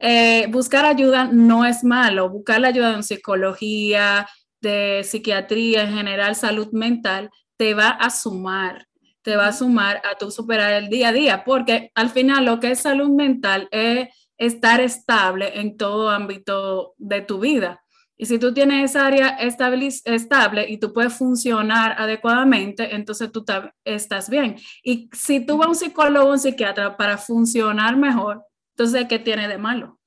eh, 0.00 0.46
buscar 0.50 0.84
ayuda 0.84 1.28
no 1.30 1.64
es 1.64 1.84
malo. 1.84 2.28
Buscar 2.28 2.60
la 2.60 2.68
ayuda 2.68 2.94
en 2.94 3.02
psicología, 3.02 4.26
de 4.60 5.02
psiquiatría, 5.04 5.84
en 5.84 5.94
general, 5.94 6.34
salud 6.34 6.68
mental, 6.72 7.30
te 7.56 7.74
va 7.74 7.90
a 7.90 8.10
sumar, 8.10 8.86
te 9.22 9.36
va 9.36 9.48
a 9.48 9.52
sumar 9.52 10.02
a 10.04 10.16
tu 10.16 10.30
superar 10.30 10.72
el 10.72 10.88
día 10.88 11.08
a 11.08 11.12
día, 11.12 11.44
porque 11.44 11.90
al 11.94 12.10
final 12.10 12.44
lo 12.44 12.60
que 12.60 12.72
es 12.72 12.80
salud 12.80 13.10
mental 13.10 13.68
es 13.70 14.08
estar 14.38 14.80
estable 14.80 15.60
en 15.60 15.76
todo 15.76 16.10
ámbito 16.10 16.94
de 16.98 17.22
tu 17.22 17.40
vida. 17.40 17.82
Y 18.18 18.26
si 18.26 18.38
tú 18.38 18.54
tienes 18.54 18.90
esa 18.90 19.06
área 19.06 19.28
estable, 19.28 19.88
estable 19.88 20.66
y 20.68 20.78
tú 20.78 20.92
puedes 20.92 21.12
funcionar 21.12 21.94
adecuadamente, 21.98 22.94
entonces 22.94 23.30
tú 23.30 23.44
estás 23.84 24.30
bien. 24.30 24.56
Y 24.82 25.10
si 25.12 25.44
tú 25.44 25.58
vas 25.58 25.66
a 25.66 25.70
un 25.70 25.76
psicólogo 25.76 26.28
o 26.28 26.32
un 26.32 26.38
psiquiatra 26.38 26.96
para 26.96 27.18
funcionar 27.18 27.96
mejor, 27.96 28.42
entonces, 28.74 29.06
¿qué 29.08 29.18
tiene 29.18 29.48
de 29.48 29.58
malo? 29.58 29.98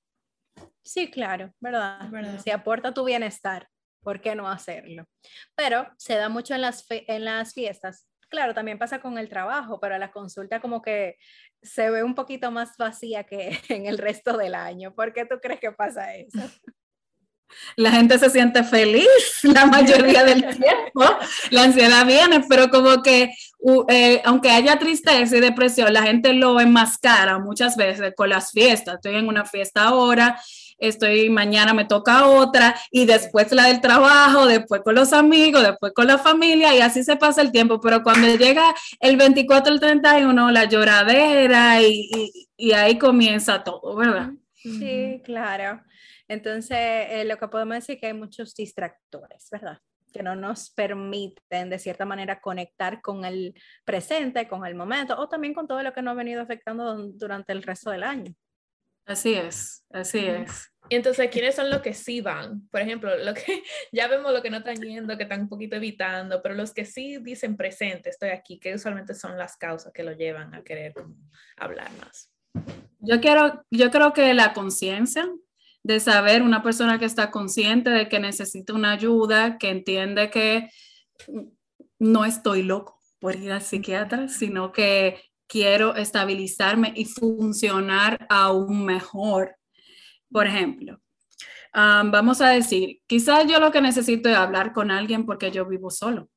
Sí, 0.83 1.09
claro, 1.11 1.53
¿verdad? 1.59 1.99
Si 2.43 2.49
aporta 2.49 2.93
tu 2.93 3.03
bienestar, 3.03 3.69
¿por 4.01 4.21
qué 4.21 4.33
no 4.33 4.47
hacerlo? 4.47 5.05
Pero 5.55 5.87
se 5.97 6.15
da 6.15 6.29
mucho 6.29 6.55
en 6.55 6.61
las, 6.61 6.85
en 6.89 7.25
las 7.25 7.53
fiestas 7.53 8.08
Claro, 8.29 8.53
también 8.53 8.77
pasa 8.77 8.99
con 9.01 9.17
el 9.17 9.27
trabajo, 9.27 9.79
pero 9.79 9.97
la 9.97 10.11
consulta 10.11 10.59
como 10.61 10.81
que 10.81 11.17
se 11.61 11.89
ve 11.89 12.03
un 12.03 12.15
poquito 12.15 12.51
más 12.51 12.77
vacía 12.77 13.23
que 13.23 13.59
en 13.69 13.85
el 13.85 13.97
resto 13.97 14.37
del 14.37 14.55
año. 14.55 14.93
¿Por 14.93 15.13
qué 15.13 15.25
tú 15.25 15.39
crees 15.41 15.59
que 15.59 15.71
pasa 15.71 16.15
eso? 16.15 16.39
La 17.75 17.91
gente 17.91 18.19
se 18.19 18.29
siente 18.29 18.63
feliz 18.63 19.07
la 19.41 19.65
mayoría 19.65 20.23
del 20.23 20.41
tiempo, 20.41 21.03
la 21.49 21.63
ansiedad 21.63 22.05
viene, 22.05 22.43
pero 22.47 22.69
como 22.69 23.01
que 23.01 23.33
eh, 23.89 24.21
aunque 24.23 24.51
haya 24.51 24.77
tristeza 24.77 25.35
y 25.35 25.39
depresión, 25.39 25.91
la 25.91 26.03
gente 26.03 26.31
lo 26.33 26.59
enmascara 26.59 27.39
muchas 27.39 27.75
veces 27.75 28.13
con 28.15 28.29
las 28.29 28.51
fiestas. 28.51 28.95
Estoy 28.95 29.15
en 29.15 29.27
una 29.27 29.45
fiesta 29.45 29.85
ahora 29.85 30.39
estoy 30.79 31.29
mañana 31.29 31.73
me 31.73 31.85
toca 31.85 32.27
otra 32.27 32.75
y 32.91 33.05
después 33.05 33.51
la 33.51 33.67
del 33.67 33.81
trabajo, 33.81 34.45
después 34.45 34.81
con 34.81 34.95
los 34.95 35.13
amigos, 35.13 35.63
después 35.63 35.93
con 35.93 36.07
la 36.07 36.17
familia 36.17 36.75
y 36.75 36.81
así 36.81 37.03
se 37.03 37.17
pasa 37.17 37.41
el 37.41 37.51
tiempo, 37.51 37.79
pero 37.79 38.03
cuando 38.03 38.27
llega 38.35 38.73
el 38.99 39.17
24, 39.17 39.73
el 39.73 39.79
31, 39.79 40.51
la 40.51 40.65
lloradera 40.65 41.81
y, 41.81 42.09
y, 42.57 42.71
ahí 42.73 42.97
comienza 42.97 43.63
todo, 43.63 43.95
¿verdad? 43.95 44.31
Sí, 44.53 45.21
claro. 45.23 45.81
Entonces, 46.27 46.77
eh, 46.77 47.23
lo 47.25 47.37
que 47.37 47.47
podemos 47.47 47.75
decir 47.75 47.95
es 47.95 48.01
que 48.01 48.07
hay 48.07 48.13
muchos 48.13 48.53
distractores, 48.53 49.47
¿verdad? 49.51 49.79
que 50.11 50.23
no 50.23 50.35
nos 50.35 50.71
permiten 50.71 51.69
de 51.69 51.79
cierta 51.79 52.05
manera 52.05 52.41
conectar 52.41 53.01
con 53.01 53.25
el 53.25 53.53
presente, 53.85 54.47
con 54.47 54.65
el 54.65 54.75
momento 54.75 55.15
o 55.17 55.29
también 55.29 55.53
con 55.53 55.67
todo 55.67 55.83
lo 55.83 55.93
que 55.93 56.01
nos 56.01 56.13
ha 56.13 56.15
venido 56.15 56.41
afectando 56.41 56.95
durante 57.13 57.53
el 57.53 57.63
resto 57.63 57.91
del 57.91 58.03
año. 58.03 58.33
Así 59.09 59.33
es, 59.33 59.83
así 59.89 60.19
es. 60.19 60.71
Y 60.87 60.95
entonces, 60.95 61.31
¿quiénes 61.31 61.55
son 61.55 61.71
los 61.71 61.81
que 61.81 61.95
sí 61.95 62.21
van? 62.21 62.67
Por 62.69 62.81
ejemplo, 62.81 63.09
lo 63.17 63.33
que 63.33 63.63
ya 63.91 64.07
vemos 64.07 64.31
lo 64.31 64.43
que 64.43 64.51
no 64.51 64.57
están 64.57 64.75
yendo, 64.75 65.17
que 65.17 65.23
están 65.23 65.41
un 65.41 65.49
poquito 65.49 65.77
evitando, 65.77 66.43
pero 66.43 66.53
los 66.53 66.75
que 66.75 66.85
sí 66.85 67.17
dicen 67.17 67.57
presente, 67.57 68.11
estoy 68.11 68.29
aquí, 68.29 68.59
que 68.59 68.75
usualmente 68.75 69.15
son 69.15 69.35
las 69.35 69.57
causas 69.57 69.91
que 69.93 70.03
lo 70.03 70.11
llevan 70.11 70.53
a 70.53 70.63
querer 70.63 70.93
hablar 71.57 71.89
más. 71.99 72.31
Yo 72.99 73.19
quiero, 73.19 73.65
yo 73.71 73.89
creo 73.89 74.13
que 74.13 74.31
la 74.35 74.53
conciencia 74.53 75.27
de 75.81 75.99
saber 75.99 76.43
una 76.43 76.61
persona 76.61 76.99
que 76.99 77.05
está 77.05 77.31
consciente 77.31 77.89
de 77.89 78.09
que 78.09 78.19
necesita 78.19 78.73
una 78.73 78.91
ayuda, 78.91 79.57
que 79.57 79.69
entiende 79.69 80.29
que 80.29 80.69
no 81.97 82.25
estoy 82.25 82.61
loco 82.61 83.01
por 83.17 83.35
ir 83.35 83.53
al 83.53 83.63
psiquiatra, 83.63 84.27
sino 84.27 84.71
que 84.71 85.19
quiero 85.49 85.95
estabilizarme 85.95 86.93
y 86.95 87.05
funcionar 87.05 88.25
aún 88.29 88.85
mejor. 88.85 89.55
Por 90.31 90.47
ejemplo, 90.47 91.01
vamos 91.73 92.39
a 92.39 92.49
decir, 92.49 93.01
quizás 93.07 93.47
yo 93.47 93.59
lo 93.59 93.71
que 93.71 93.81
necesito 93.81 94.29
es 94.29 94.37
hablar 94.37 94.71
con 94.71 94.91
alguien 94.91 95.25
porque 95.25 95.51
yo 95.51 95.65
vivo 95.65 95.89
solo. 95.89 96.29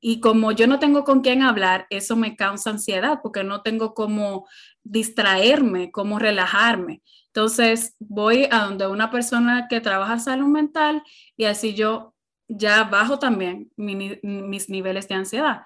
Y 0.00 0.20
como 0.20 0.52
yo 0.52 0.66
no 0.66 0.78
tengo 0.78 1.04
con 1.04 1.20
quién 1.20 1.42
hablar, 1.42 1.86
eso 1.88 2.16
me 2.16 2.36
causa 2.36 2.70
ansiedad 2.70 3.20
porque 3.22 3.44
no 3.44 3.62
tengo 3.62 3.94
cómo 3.94 4.46
distraerme, 4.82 5.90
cómo 5.90 6.18
relajarme. 6.18 7.02
Entonces 7.26 7.96
voy 7.98 8.46
a 8.50 8.64
donde 8.64 8.86
una 8.86 9.10
persona 9.10 9.66
que 9.68 9.80
trabaja 9.80 10.18
salud 10.18 10.48
mental 10.48 11.02
y 11.36 11.44
así 11.44 11.74
yo 11.74 12.14
ya 12.48 12.84
bajo 12.84 13.18
también 13.18 13.70
mis 13.76 14.68
niveles 14.68 15.08
de 15.08 15.14
ansiedad. 15.14 15.62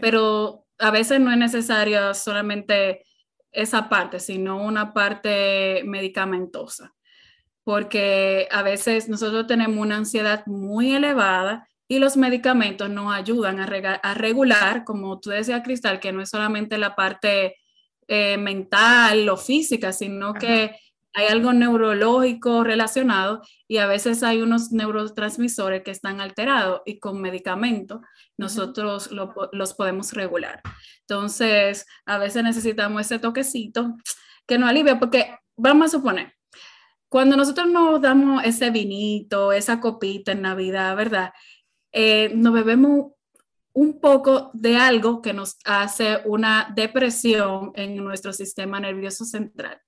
Pero 0.00 0.64
a 0.82 0.90
veces 0.90 1.20
no 1.20 1.30
es 1.30 1.38
necesario 1.38 2.12
solamente 2.12 3.04
esa 3.52 3.88
parte, 3.88 4.18
sino 4.18 4.56
una 4.56 4.92
parte 4.92 5.82
medicamentosa, 5.84 6.92
porque 7.62 8.48
a 8.50 8.62
veces 8.62 9.08
nosotros 9.08 9.46
tenemos 9.46 9.78
una 9.78 9.98
ansiedad 9.98 10.44
muy 10.46 10.92
elevada 10.92 11.68
y 11.86 12.00
los 12.00 12.16
medicamentos 12.16 12.90
nos 12.90 13.14
ayudan 13.14 13.60
a, 13.60 14.14
regular, 14.14 14.82
como 14.84 15.20
tú 15.20 15.30
decías, 15.30 15.62
Cristal, 15.62 16.00
que 16.00 16.10
no 16.10 16.20
es 16.20 16.30
solamente 16.30 16.78
la 16.78 16.96
parte 16.96 17.56
eh, 18.08 18.36
mental 18.38 19.28
o 19.28 19.36
física, 19.36 19.92
sino 19.92 20.34
que 20.34 20.74
hay 21.14 21.26
algo 21.26 21.52
neurológico 21.52 22.64
relacionado 22.64 23.42
y 23.68 23.78
a 23.78 23.86
veces 23.86 24.22
hay 24.22 24.40
unos 24.42 24.72
neurotransmisores 24.72 25.82
que 25.82 25.90
están 25.90 26.20
alterados 26.20 26.82
y 26.86 26.98
con 26.98 27.20
medicamentos 27.20 28.00
nosotros 28.38 29.10
los 29.10 29.74
podemos 29.74 30.12
regular. 30.12 30.62
Entonces, 31.00 31.86
a 32.06 32.18
veces 32.18 32.42
necesitamos 32.42 33.02
ese 33.02 33.18
toquecito 33.18 33.96
que 34.46 34.58
nos 34.58 34.70
alivia 34.70 34.98
porque 34.98 35.36
vamos 35.56 35.86
a 35.86 35.98
suponer, 35.98 36.32
cuando 37.12 37.36
nosotros 37.36 37.68
nos 37.68 38.00
damos 38.00 38.42
ese 38.42 38.70
vinito, 38.70 39.52
esa 39.52 39.80
copita 39.80 40.32
en 40.32 40.40
Navidad, 40.40 40.96
¿verdad? 40.96 41.32
Eh, 41.92 42.32
nos 42.34 42.54
bebemos 42.54 43.12
un 43.74 44.00
poco 44.00 44.50
de 44.54 44.76
algo 44.76 45.20
que 45.20 45.34
nos 45.34 45.58
hace 45.66 46.22
una 46.24 46.72
depresión 46.74 47.72
en 47.74 47.96
nuestro 47.96 48.32
sistema 48.32 48.80
nervioso 48.80 49.26
central. 49.26 49.78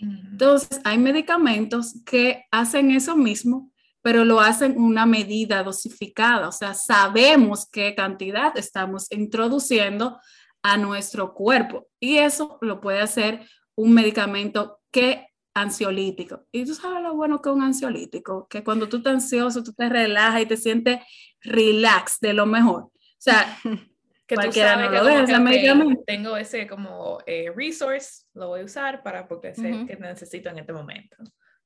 Entonces, 0.00 0.80
hay 0.84 0.98
medicamentos 0.98 2.00
que 2.04 2.44
hacen 2.50 2.90
eso 2.90 3.16
mismo, 3.16 3.70
pero 4.02 4.24
lo 4.24 4.40
hacen 4.40 4.80
una 4.80 5.04
medida 5.04 5.62
dosificada, 5.62 6.48
o 6.48 6.52
sea, 6.52 6.74
sabemos 6.74 7.68
qué 7.70 7.94
cantidad 7.94 8.56
estamos 8.56 9.10
introduciendo 9.12 10.18
a 10.62 10.76
nuestro 10.76 11.34
cuerpo 11.34 11.86
y 11.98 12.18
eso 12.18 12.58
lo 12.60 12.80
puede 12.80 13.00
hacer 13.00 13.46
un 13.74 13.92
medicamento 13.92 14.80
que 14.90 15.26
ansiolítico. 15.54 16.46
Y 16.52 16.64
tú 16.64 16.74
sabes 16.74 17.02
lo 17.02 17.14
bueno 17.14 17.40
que 17.40 17.48
es 17.48 17.54
un 17.54 17.62
ansiolítico, 17.62 18.46
que 18.48 18.64
cuando 18.64 18.88
tú 18.88 18.98
estás 18.98 19.14
ansioso, 19.14 19.62
tú 19.62 19.72
te 19.72 19.88
relajas 19.88 20.42
y 20.42 20.46
te 20.46 20.56
sientes 20.56 21.00
relax 21.40 22.20
de 22.20 22.34
lo 22.34 22.46
mejor. 22.46 22.84
O 22.84 22.92
sea, 23.18 23.58
que 24.30 24.46
tú 24.46 24.52
sabes 24.52 24.90
que, 25.26 25.96
tengo 26.06 26.36
ese 26.36 26.66
como 26.68 27.18
eh, 27.26 27.52
resource, 27.54 28.26
lo 28.34 28.48
voy 28.48 28.60
a 28.60 28.64
usar 28.64 29.02
para 29.02 29.26
porque 29.26 29.54
sé 29.54 29.86
que 29.88 29.96
necesito 29.96 30.50
en 30.50 30.58
este 30.58 30.72
momento. 30.72 31.16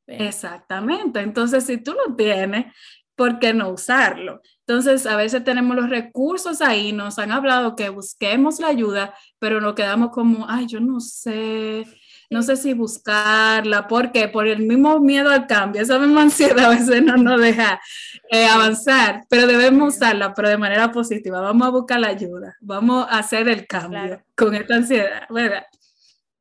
Exactamente. 0.06 1.20
Entonces, 1.20 1.64
si 1.64 1.76
tú 1.76 1.92
lo 1.92 2.14
tienes, 2.16 2.74
¿por 3.14 3.38
qué 3.38 3.52
no 3.52 3.68
usarlo? 3.68 4.40
Entonces, 4.66 5.04
a 5.04 5.16
veces 5.16 5.44
tenemos 5.44 5.76
los 5.76 5.90
recursos 5.90 6.62
ahí, 6.62 6.92
nos 6.92 7.18
han 7.18 7.32
hablado 7.32 7.76
que 7.76 7.90
busquemos 7.90 8.60
la 8.60 8.68
ayuda, 8.68 9.14
pero 9.38 9.60
nos 9.60 9.74
quedamos 9.74 10.10
como, 10.10 10.46
ay, 10.48 10.66
yo 10.66 10.80
no 10.80 11.00
sé, 11.00 11.84
no 12.34 12.42
sé 12.42 12.56
si 12.56 12.74
buscarla, 12.74 13.86
¿por 13.86 14.10
qué? 14.10 14.26
Por 14.26 14.48
el 14.48 14.66
mismo 14.66 14.98
miedo 14.98 15.30
al 15.30 15.46
cambio, 15.46 15.80
esa 15.80 16.00
misma 16.00 16.22
ansiedad 16.22 16.64
a 16.64 16.68
veces 16.70 17.00
no 17.00 17.16
nos 17.16 17.40
deja 17.40 17.80
eh, 18.28 18.46
avanzar, 18.46 19.24
pero 19.30 19.46
debemos 19.46 19.94
usarla, 19.94 20.34
pero 20.34 20.48
de 20.48 20.58
manera 20.58 20.90
positiva, 20.90 21.40
vamos 21.40 21.68
a 21.68 21.70
buscar 21.70 22.00
la 22.00 22.08
ayuda, 22.08 22.56
vamos 22.60 23.06
a 23.08 23.18
hacer 23.18 23.48
el 23.48 23.68
cambio 23.68 24.20
con 24.36 24.52
esta 24.56 24.74
ansiedad, 24.74 25.22
¿verdad? 25.30 25.64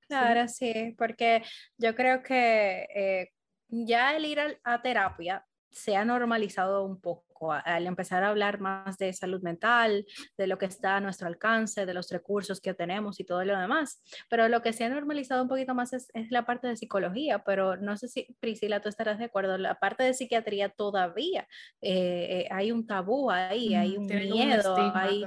Claro, 0.08 0.48
sí, 0.48 0.96
porque 0.98 1.44
yo 1.78 1.96
creo 1.96 2.24
que 2.24 2.88
eh, 2.96 3.32
ya 3.68 4.16
el 4.16 4.26
ir 4.26 4.40
a 4.64 4.82
terapia 4.82 5.46
se 5.70 5.96
ha 5.96 6.04
normalizado 6.06 6.86
un 6.86 7.00
poco 7.00 7.33
al 7.52 7.88
empezar 7.88 8.24
a 8.24 8.30
hablar 8.30 8.60
más 8.60 8.98
de 8.98 9.12
salud 9.14 9.42
mental, 9.42 10.06
de 10.38 10.48
lo 10.48 10.58
que 10.58 10.66
está 10.66 10.98
a 10.98 11.02
nuestro 11.02 11.28
alcance, 11.28 11.86
de 11.86 11.94
los 11.94 12.10
recursos 12.10 12.62
que 12.62 12.74
tenemos 12.74 13.20
y 13.20 13.26
todo 13.26 13.44
lo 13.44 13.60
demás. 13.60 14.02
Pero 14.30 14.48
lo 14.48 14.62
que 14.62 14.74
se 14.74 14.86
ha 14.86 14.90
normalizado 14.90 15.44
un 15.44 15.50
poquito 15.50 15.76
más 15.76 15.94
es, 15.94 16.08
la 16.30 16.46
parte 16.46 16.68
de 16.68 16.78
psicología, 16.78 17.44
pero 17.44 17.78
no 17.78 17.98
sé 17.98 18.08
si 18.08 18.36
Priscila, 18.40 18.82
tú 18.82 18.90
estarás 18.90 19.20
de 19.20 19.26
acuerdo, 19.26 19.58
la 19.58 19.80
parte 19.80 20.04
de 20.04 20.14
psiquiatría 20.14 20.70
todavía 20.70 21.48
eh, 21.82 22.46
eh, 22.46 22.48
hay 22.52 22.72
un 22.72 22.88
tabú 22.88 23.30
ahí, 23.30 23.76
hay 23.76 23.98
un 23.98 24.06
miedo, 24.06 24.76
hay... 24.96 25.26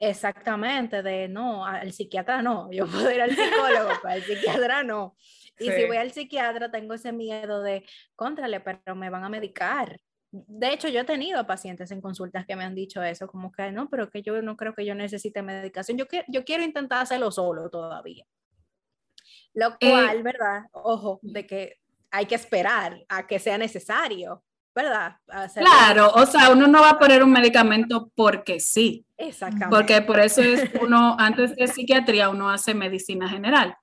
Exactamente, 0.00 1.02
de 1.02 1.28
no, 1.28 1.64
al 1.64 1.92
psiquiatra 1.92 2.42
no, 2.42 2.70
yo 2.70 2.86
puedo 2.86 3.10
ir 3.10 3.22
al 3.22 3.30
psicólogo, 3.30 3.90
al 4.04 4.22
psiquiatra 4.22 4.82
no. 4.82 5.16
Y 5.58 5.70
si 5.70 5.84
voy 5.84 5.96
al 5.98 6.10
psiquiatra, 6.10 6.68
tengo 6.70 6.94
ese 6.94 7.12
miedo 7.12 7.62
de, 7.62 7.84
contrale, 8.16 8.58
pero 8.58 8.96
me 8.96 9.08
van 9.08 9.22
a 9.22 9.28
medicar 9.28 10.00
de 10.34 10.72
hecho, 10.72 10.88
yo 10.88 11.00
he 11.00 11.04
tenido 11.04 11.46
pacientes 11.46 11.92
en 11.92 12.00
consultas 12.00 12.44
que 12.44 12.56
me 12.56 12.64
han 12.64 12.74
dicho 12.74 13.02
eso, 13.02 13.28
como 13.28 13.52
que 13.52 13.70
no, 13.70 13.88
pero 13.88 14.10
que 14.10 14.20
yo 14.20 14.42
no 14.42 14.56
creo 14.56 14.74
que 14.74 14.84
yo 14.84 14.94
necesite 14.94 15.42
medicación. 15.42 15.96
Yo, 15.96 16.06
yo 16.26 16.44
quiero 16.44 16.64
intentar 16.64 17.02
hacerlo 17.02 17.30
solo 17.30 17.70
todavía. 17.70 18.26
Lo 19.52 19.68
eh, 19.78 19.90
cual, 19.90 20.22
¿verdad? 20.24 20.64
Ojo, 20.72 21.20
de 21.22 21.46
que 21.46 21.76
hay 22.10 22.26
que 22.26 22.34
esperar 22.34 23.04
a 23.08 23.28
que 23.28 23.38
sea 23.38 23.58
necesario, 23.58 24.42
¿verdad? 24.74 25.16
claro, 25.54 26.10
o 26.14 26.26
sea, 26.26 26.50
uno 26.50 26.66
no 26.66 26.80
va 26.80 26.90
a 26.90 26.98
poner 26.98 27.22
un 27.22 27.30
medicamento 27.30 28.10
porque 28.16 28.58
sí. 28.58 29.06
Exactamente. 29.16 29.76
Porque 29.76 30.02
por 30.02 30.18
eso 30.18 30.42
es 30.42 30.68
uno, 30.82 31.16
antes 31.16 31.54
de 31.54 31.68
psiquiatría, 31.68 32.28
uno 32.28 32.50
hace 32.50 32.74
medicina 32.74 33.28
general 33.28 33.76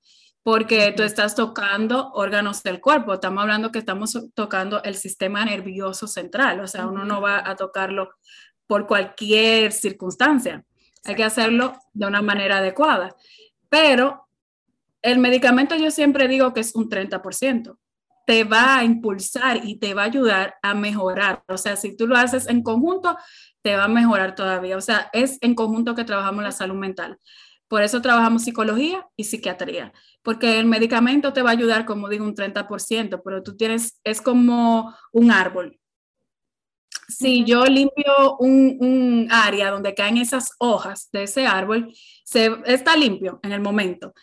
porque 0.43 0.91
tú 0.95 1.03
estás 1.03 1.35
tocando 1.35 2.11
órganos 2.13 2.63
del 2.63 2.81
cuerpo. 2.81 3.13
Estamos 3.13 3.41
hablando 3.41 3.71
que 3.71 3.79
estamos 3.79 4.17
tocando 4.33 4.81
el 4.83 4.95
sistema 4.95 5.45
nervioso 5.45 6.07
central, 6.07 6.61
o 6.61 6.67
sea, 6.67 6.87
uno 6.87 7.05
no 7.05 7.21
va 7.21 7.47
a 7.47 7.55
tocarlo 7.55 8.09
por 8.65 8.87
cualquier 8.87 9.71
circunstancia. 9.71 10.63
Hay 11.03 11.15
que 11.15 11.23
hacerlo 11.23 11.75
de 11.93 12.07
una 12.07 12.21
manera 12.21 12.57
adecuada. 12.57 13.15
Pero 13.69 14.27
el 15.01 15.19
medicamento 15.19 15.75
yo 15.75 15.91
siempre 15.91 16.27
digo 16.27 16.53
que 16.53 16.61
es 16.61 16.75
un 16.75 16.89
30%. 16.89 17.77
te 18.25 18.43
va 18.43 18.77
a 18.77 18.83
impulsar 18.85 19.61
y 19.65 19.77
te 19.77 19.93
va 19.93 20.03
a 20.03 20.05
ayudar 20.05 20.55
a 20.61 20.73
mejorar. 20.73 21.43
O 21.47 21.57
sea, 21.57 21.75
si 21.75 21.97
tú 21.97 22.07
lo 22.07 22.15
haces 22.15 22.47
en 22.47 22.63
conjunto, 22.63 23.17
te 23.61 23.75
va 23.75 23.85
a 23.85 23.87
mejorar 23.89 24.35
todavía. 24.35 24.77
O 24.77 24.81
sea, 24.81 25.09
es 25.11 25.37
en 25.41 25.55
conjunto 25.55 25.95
que 25.95 26.05
trabajamos 26.05 26.43
la 26.43 26.51
salud 26.51 26.75
mental. 26.75 27.17
Por 27.71 27.83
eso 27.83 28.01
trabajamos 28.01 28.43
psicología 28.43 29.07
y 29.15 29.23
psiquiatría, 29.23 29.93
porque 30.23 30.59
el 30.59 30.65
medicamento 30.65 31.31
te 31.31 31.41
va 31.41 31.51
a 31.51 31.53
ayudar, 31.53 31.85
como 31.85 32.09
digo, 32.09 32.25
un 32.25 32.35
30%, 32.35 33.21
pero 33.23 33.43
tú 33.43 33.55
tienes, 33.55 33.97
es 34.03 34.21
como 34.21 34.93
un 35.13 35.31
árbol. 35.31 35.79
Si 37.07 37.45
yo 37.45 37.63
limpio 37.63 38.35
un, 38.39 38.75
un, 38.81 39.27
área 39.31 39.71
donde 39.71 39.93
caen 39.93 40.17
esas 40.17 40.49
hojas 40.59 41.07
de 41.13 41.23
ese 41.23 41.47
árbol, 41.47 41.93
se, 42.25 42.51
está 42.65 42.97
limpio 42.97 43.39
en 43.41 43.53
el 43.53 43.61
momento 43.61 44.13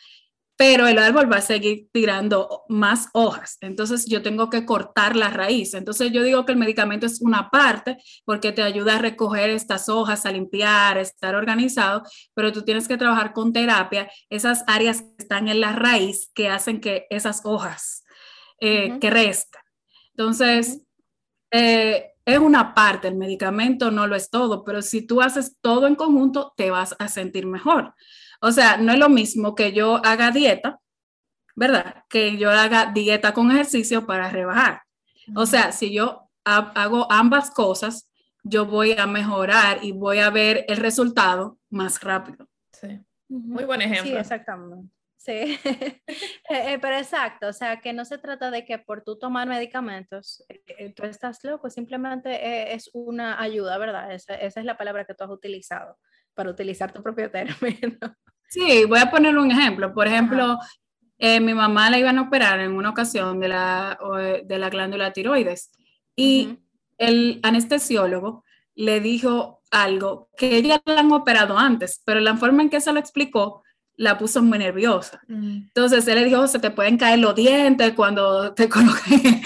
pero 0.59 0.89
el 0.89 0.99
árbol 0.99 1.33
va 1.33 1.37
a 1.37 1.41
seguir 1.41 1.87
tirando 1.93 2.65
más 2.69 3.11
hojas. 3.13 3.59
Entonces 3.61 4.07
yo 4.07 4.23
tengo 4.23 4.51
que 4.51 4.67
cortar 4.67 5.15
la 5.15 5.31
raíz. 5.31 5.73
Entonces 5.73 6.11
yo 6.11 6.25
digo 6.25 6.45
que 6.45 6.51
el 6.51 6.59
medicamento 6.59 7.07
es 7.07 7.23
una 7.23 7.49
parte 7.49 7.97
porque 8.25 8.51
te 8.51 8.65
ayuda 8.65 8.97
a 8.97 8.99
recoger 8.99 9.51
estas 9.51 9.89
hojas, 9.89 10.27
a 10.27 10.33
limpiar, 10.33 10.99
a 10.99 11.01
estar 11.01 11.37
organizado, 11.37 12.03
pero 12.35 12.53
tú 12.53 12.65
tienes 12.65 12.89
que 12.89 12.97
trabajar 12.97 13.33
con 13.33 13.53
terapia 13.53 14.11
esas 14.31 14.65
áreas 14.67 15.03
que 15.03 15.15
están 15.19 15.47
en 15.47 15.61
la 15.61 15.75
raíz 15.75 16.33
que 16.35 16.49
hacen 16.49 16.81
que 16.81 17.07
esas 17.09 17.43
hojas 17.45 18.03
eh, 18.61 18.99
crezcan. 19.01 19.63
Entonces, 20.11 20.83
eh, 21.53 22.15
es 22.25 22.39
una 22.41 22.75
parte, 22.75 23.07
el 23.07 23.15
medicamento 23.15 23.93
no 23.93 24.09
lo 24.09 24.17
es 24.17 24.29
todo, 24.29 24.65
pero 24.65 24.83
si 24.83 25.07
tú 25.07 25.23
haces 25.23 25.57
todo 25.61 25.87
en 25.87 25.95
conjunto, 25.95 26.53
te 26.57 26.73
vas 26.73 26.97
a 26.99 27.07
sentir 27.07 27.47
mejor. 27.47 27.95
O 28.41 28.53
sea, 28.53 28.77
no 28.77 28.93
es 28.93 28.99
lo 28.99 29.09
mismo 29.09 29.55
que 29.55 29.73
yo 29.73 30.01
haga 30.05 30.31
dieta, 30.31 30.81
¿verdad? 31.57 32.05
Que 32.09 32.37
yo 32.37 32.51
haga 32.51 32.93
dieta 32.93 33.35
con 33.35 33.51
ejercicio 33.51 34.07
para 34.07 34.31
rebajar. 34.31 34.83
O 35.35 35.45
sea, 35.47 35.73
si 35.73 35.93
yo 35.93 36.31
hago 36.45 37.11
ambas 37.11 37.51
cosas, 37.51 38.09
yo 38.43 38.65
voy 38.65 38.93
a 38.93 39.07
mejorar 39.07 39.79
y 39.83 39.93
voy 39.93 40.21
a 40.21 40.31
ver 40.31 40.65
el 40.69 40.79
resultado 40.79 41.59
más 41.69 42.01
rápido. 42.03 42.49
Sí. 42.73 43.01
Muy 43.29 43.65
buen 43.65 43.83
ejemplo. 43.83 44.13
Sí, 44.13 44.17
exactamente. 44.17 44.89
Sí, 45.19 45.33
eh, 45.65 46.01
eh, 46.49 46.79
pero 46.81 46.97
exacto, 46.97 47.49
o 47.49 47.53
sea, 47.53 47.81
que 47.81 47.93
no 47.93 48.05
se 48.05 48.17
trata 48.17 48.51
de 48.51 48.65
que 48.65 48.79
por 48.79 49.03
tú 49.03 49.19
tomar 49.19 49.47
medicamentos, 49.49 50.45
eh, 50.49 50.95
tú 50.95 51.05
estás 51.05 51.43
loco, 51.45 51.69
simplemente 51.69 52.73
es 52.73 52.89
una 52.95 53.39
ayuda, 53.43 53.77
¿verdad? 53.79 54.13
Esa, 54.13 54.37
esa, 54.37 54.61
es 54.61 54.67
la 54.67 54.79
palabra 54.79 55.05
que 55.05 55.15
tú 55.15 55.25
has 55.25 55.31
utilizado 55.31 55.99
para 56.39 56.51
utilizar 56.51 56.93
tu 56.93 57.03
propio 57.03 57.29
término. 57.31 57.99
Sí, 58.51 58.87
voy 58.87 58.99
a 58.99 59.11
poner 59.11 59.37
un 59.37 59.51
ejemplo. 59.51 59.93
Por 59.93 60.07
ejemplo, 60.07 60.59
eh, 61.19 61.39
mi 61.39 61.53
mamá 61.53 61.91
la 61.91 61.99
iban 61.99 62.17
a 62.17 62.23
operar 62.23 62.61
en 62.61 62.73
una 62.73 62.89
ocasión 62.89 63.41
de 63.41 63.49
la, 63.49 63.99
de 64.43 64.59
la 64.59 64.71
glándula 64.71 65.13
tiroides 65.13 65.71
y 66.17 66.57
el 66.97 67.41
anestesiólogo 67.43 68.45
le 68.75 69.01
dijo 69.01 69.61
algo 69.71 70.31
que 70.35 70.57
ella 70.57 70.81
la 70.87 71.01
han 71.01 71.13
operado 71.13 71.59
antes, 71.59 72.01
pero 72.07 72.21
la 72.21 72.39
forma 72.39 72.63
en 72.63 72.71
que 72.71 72.81
se 72.81 72.91
lo 72.91 72.99
explicó 72.99 73.63
la 73.99 74.17
puso 74.17 74.41
muy 74.41 74.59
nerviosa. 74.59 75.21
Entonces 75.29 76.07
él 76.09 76.15
le 76.15 76.25
dijo, 76.25 76.47
se 76.47 76.61
te 76.61 76.71
pueden 76.71 76.97
caer 76.97 77.19
los 77.19 77.35
dientes 77.35 77.93
cuando 77.93 78.55
te 78.55 78.67
coloquen 78.71 79.43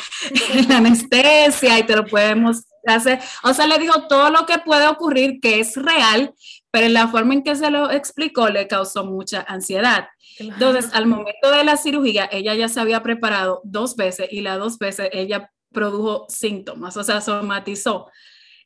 la 0.69 0.77
anestesia 0.77 1.79
y 1.79 1.83
te 1.85 1.97
lo 1.97 2.07
podemos 2.07 2.67
hacer. 2.87 3.19
O 3.43 3.55
sea, 3.55 3.67
le 3.67 3.79
dijo 3.79 4.07
todo 4.07 4.31
lo 4.31 4.45
que 4.45 4.59
puede 4.59 4.87
ocurrir 4.87 5.41
que 5.41 5.61
es 5.61 5.75
real, 5.77 6.35
pero 6.73 6.89
la 6.89 7.07
forma 7.07 7.35
en 7.35 7.43
que 7.45 7.55
se 7.55 7.71
lo 7.71 7.91
explicó 7.91 8.49
le 8.49 8.67
causó 8.67 9.05
mucha 9.05 9.43
ansiedad. 9.47 10.09
Entonces, 10.39 10.91
al 10.95 11.07
momento 11.07 11.51
de 11.51 11.65
la 11.65 11.77
cirugía, 11.77 12.29
ella 12.33 12.55
ya 12.55 12.69
se 12.69 12.81
había 12.81 13.03
preparado 13.03 13.61
dos 13.63 13.95
veces 13.95 14.29
y 14.33 14.41
las 14.41 14.59
dos 14.59 14.79
veces 14.79 15.11
ella 15.13 15.53
produjo 15.71 16.25
síntomas, 16.31 16.97
o 16.97 17.05
sea, 17.05 17.21
somatizó. 17.21 18.11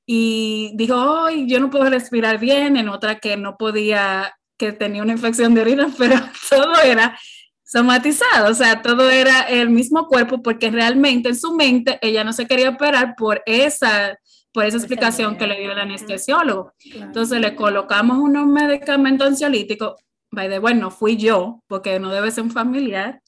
Y 0.06 0.70
dijo, 0.76 0.94
hoy 0.94 1.48
yo 1.48 1.58
no 1.58 1.68
puedo 1.68 1.90
respirar 1.90 2.38
bien, 2.38 2.76
en 2.76 2.88
otra 2.88 3.18
que 3.18 3.36
no 3.36 3.56
podía, 3.56 4.36
que 4.56 4.70
tenía 4.70 5.02
una 5.02 5.12
infección 5.12 5.52
de 5.54 5.62
orina, 5.62 5.88
pero 5.98 6.16
todo 6.48 6.80
era 6.80 7.18
somatizado, 7.64 8.52
o 8.52 8.54
sea, 8.54 8.82
todo 8.82 9.10
era 9.10 9.42
el 9.42 9.68
mismo 9.68 10.06
cuerpo 10.06 10.40
porque 10.42 10.70
realmente 10.70 11.30
en 11.30 11.36
su 11.36 11.56
mente 11.56 11.98
ella 12.02 12.22
no 12.22 12.32
se 12.32 12.46
quería 12.46 12.70
operar 12.70 13.16
por 13.16 13.42
esa 13.46 14.16
por 14.56 14.64
esa 14.64 14.78
explicación 14.78 15.36
que 15.36 15.46
le 15.46 15.60
dio 15.60 15.70
el 15.70 15.78
anestesiólogo. 15.78 16.72
Entonces 16.82 17.42
le 17.42 17.54
colocamos 17.54 18.16
unos 18.16 18.46
medicamentos 18.46 19.28
ansiolíticos, 19.28 19.96
by 20.30 20.48
the 20.48 20.58
way, 20.58 20.74
no 20.74 20.90
fui 20.90 21.18
yo, 21.18 21.62
porque 21.66 22.00
no 22.00 22.10
debe 22.10 22.30
ser 22.30 22.44
un 22.44 22.50
familiar, 22.50 23.20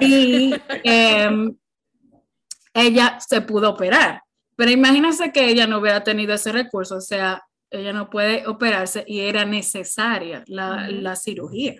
y 0.00 0.52
em, 0.82 1.54
ella 2.74 3.20
se 3.20 3.40
pudo 3.40 3.70
operar. 3.70 4.22
Pero 4.56 4.72
imagínense 4.72 5.30
que 5.30 5.48
ella 5.48 5.68
no 5.68 5.78
hubiera 5.78 6.02
tenido 6.02 6.34
ese 6.34 6.50
recurso, 6.50 6.96
o 6.96 7.00
sea, 7.00 7.44
ella 7.70 7.92
no 7.92 8.10
puede 8.10 8.48
operarse 8.48 9.04
y 9.06 9.20
era 9.20 9.44
necesaria 9.44 10.42
la, 10.48 10.88
la 10.90 11.14
cirugía. 11.14 11.76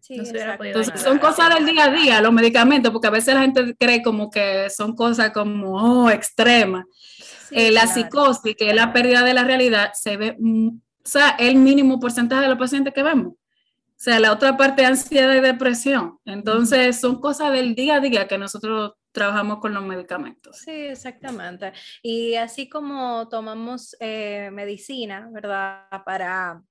Sí, 0.00 0.14
Entonces, 0.14 1.02
son 1.02 1.18
cosas 1.18 1.54
del 1.54 1.66
día 1.66 1.84
a 1.84 1.90
día, 1.90 2.22
los 2.22 2.32
medicamentos, 2.32 2.90
porque 2.92 3.08
a 3.08 3.10
veces 3.10 3.34
la 3.34 3.42
gente 3.42 3.76
cree 3.78 4.02
como 4.02 4.30
que 4.30 4.70
son 4.70 4.96
cosas 4.96 5.32
como 5.32 5.74
oh, 5.74 6.08
extremas. 6.08 6.86
Eh, 7.50 7.70
la 7.70 7.86
psicosis, 7.86 8.56
que 8.56 8.70
es 8.70 8.74
la 8.74 8.92
pérdida 8.92 9.22
de 9.22 9.34
la 9.34 9.44
realidad, 9.44 9.92
se 9.94 10.16
ve, 10.16 10.36
mm, 10.38 10.68
o 10.68 11.08
sea, 11.08 11.30
el 11.38 11.56
mínimo 11.56 11.98
porcentaje 12.00 12.42
de 12.42 12.48
los 12.48 12.58
pacientes 12.58 12.92
que 12.92 13.02
vemos. 13.02 13.32
O 13.32 14.00
sea, 14.00 14.20
la 14.20 14.32
otra 14.32 14.56
parte 14.56 14.84
ansiedad 14.84 15.34
y 15.34 15.40
depresión. 15.40 16.18
Entonces, 16.24 17.00
son 17.00 17.20
cosas 17.20 17.52
del 17.52 17.74
día 17.74 17.96
a 17.96 18.00
día 18.00 18.28
que 18.28 18.38
nosotros 18.38 18.92
trabajamos 19.10 19.58
con 19.58 19.74
los 19.74 19.84
medicamentos. 19.84 20.58
Sí, 20.58 20.70
exactamente. 20.70 21.72
Y 22.02 22.36
así 22.36 22.68
como 22.68 23.28
tomamos 23.28 23.96
eh, 23.98 24.50
medicina, 24.52 25.28
¿verdad? 25.32 25.88
Para 26.04 26.62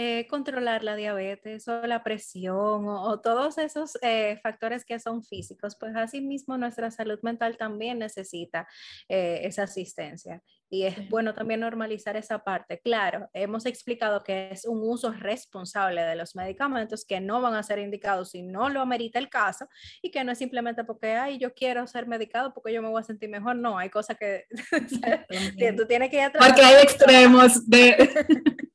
eh, 0.00 0.28
controlar 0.28 0.84
la 0.84 0.94
diabetes 0.94 1.66
o 1.66 1.84
la 1.84 2.04
presión 2.04 2.86
o, 2.86 3.20
todos 3.20 3.58
esos 3.58 3.98
eh, 4.00 4.38
factores 4.44 4.84
que 4.84 5.00
son 5.00 5.24
físicos, 5.24 5.74
pues 5.74 5.96
asimismo 5.96 6.56
nuestra 6.56 6.92
salud 6.92 7.18
mental 7.22 7.56
también 7.56 7.98
necesita 7.98 8.68
eh, 9.08 9.40
esa 9.42 9.64
asistencia. 9.64 10.40
Y 10.70 10.84
es 10.84 11.08
bueno 11.08 11.34
también 11.34 11.60
normalizar 11.60 12.16
esa 12.16 12.44
parte. 12.44 12.78
Claro, 12.84 13.30
hemos 13.32 13.64
explicado 13.64 14.22
que 14.22 14.50
es 14.50 14.66
un 14.66 14.80
uso 14.82 15.12
responsable 15.12 16.02
de 16.02 16.14
los 16.14 16.36
medicamentos 16.36 17.06
que 17.06 17.20
no 17.20 17.40
van 17.40 17.54
a 17.54 17.62
ser 17.62 17.78
indicados 17.78 18.30
si 18.32 18.42
no 18.42 18.68
lo 18.68 18.82
amerita 18.82 19.18
el 19.18 19.30
caso 19.30 19.66
y 20.02 20.10
que 20.10 20.22
no 20.24 20.32
es 20.32 20.38
simplemente 20.38 20.84
porque, 20.84 21.12
ay, 21.12 21.38
yo 21.38 21.54
quiero 21.54 21.86
ser 21.86 22.06
medicado 22.06 22.52
porque 22.52 22.72
yo 22.72 22.82
me 22.82 22.88
voy 22.88 23.00
a 23.00 23.04
sentir 23.04 23.30
mejor. 23.30 23.56
No, 23.56 23.78
hay 23.78 23.88
cosas 23.88 24.18
que 24.18 24.44
tú 25.76 25.86
tienes 25.86 26.10
que 26.10 26.22
ir 26.22 26.32
Porque 26.32 26.62
hay 26.62 26.82
extremos 26.82 27.68
de... 27.68 28.26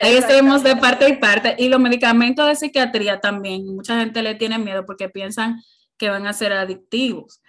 Ahí 0.00 0.14
estemos 0.14 0.62
de 0.62 0.74
parte 0.76 1.06
y 1.06 1.16
parte. 1.16 1.54
Y 1.58 1.68
los 1.68 1.78
medicamentos 1.78 2.48
de 2.48 2.56
psiquiatría 2.56 3.20
también, 3.20 3.66
mucha 3.66 4.00
gente 4.00 4.22
le 4.22 4.34
tiene 4.34 4.58
miedo 4.58 4.86
porque 4.86 5.10
piensan 5.10 5.62
que 5.98 6.08
van 6.08 6.26
a 6.26 6.32
ser 6.32 6.54
adictivos. 6.54 7.42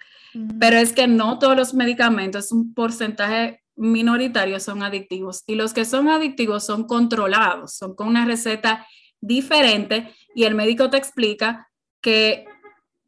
Pero 0.60 0.76
es 0.76 0.92
que 0.92 1.06
no 1.06 1.38
todos 1.38 1.56
los 1.56 1.72
medicamentos, 1.72 2.52
un 2.52 2.74
porcentaje 2.74 3.62
minoritario 3.78 4.60
son 4.60 4.82
adictivos. 4.82 5.44
Y 5.46 5.54
los 5.54 5.72
que 5.72 5.84
son 5.84 6.08
adictivos 6.08 6.66
son 6.66 6.86
controlados, 6.86 7.74
son 7.74 7.94
con 7.94 8.08
una 8.08 8.24
receta 8.24 8.86
diferente 9.20 10.14
y 10.34 10.44
el 10.44 10.54
médico 10.54 10.90
te 10.90 10.96
explica 10.96 11.68
que 12.00 12.46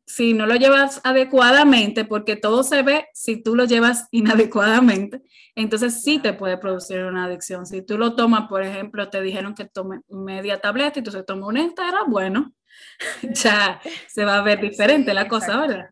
si 0.06 0.34
no 0.34 0.44
lo 0.46 0.56
llevas 0.56 1.00
adecuadamente, 1.04 2.04
porque 2.04 2.34
todo 2.34 2.64
se 2.64 2.82
ve 2.82 3.06
si 3.14 3.40
tú 3.40 3.54
lo 3.54 3.64
llevas 3.64 4.08
inadecuadamente, 4.10 5.22
entonces 5.54 6.02
sí 6.02 6.18
te 6.18 6.32
puede 6.32 6.58
producir 6.58 7.04
una 7.04 7.26
adicción. 7.26 7.66
Si 7.66 7.82
tú 7.82 7.96
lo 7.96 8.16
tomas, 8.16 8.48
por 8.48 8.62
ejemplo, 8.62 9.08
te 9.08 9.20
dijeron 9.22 9.54
que 9.54 9.66
tome 9.66 10.00
media 10.08 10.60
tableta 10.60 10.98
y 10.98 11.02
tú 11.02 11.12
se 11.12 11.22
toma 11.22 11.46
una 11.46 11.62
entera, 11.62 12.02
bueno, 12.08 12.52
ya 13.22 13.80
se 14.08 14.24
va 14.24 14.38
a 14.38 14.42
ver 14.42 14.60
diferente 14.60 15.14
la 15.14 15.28
cosa, 15.28 15.60
¿verdad? 15.60 15.90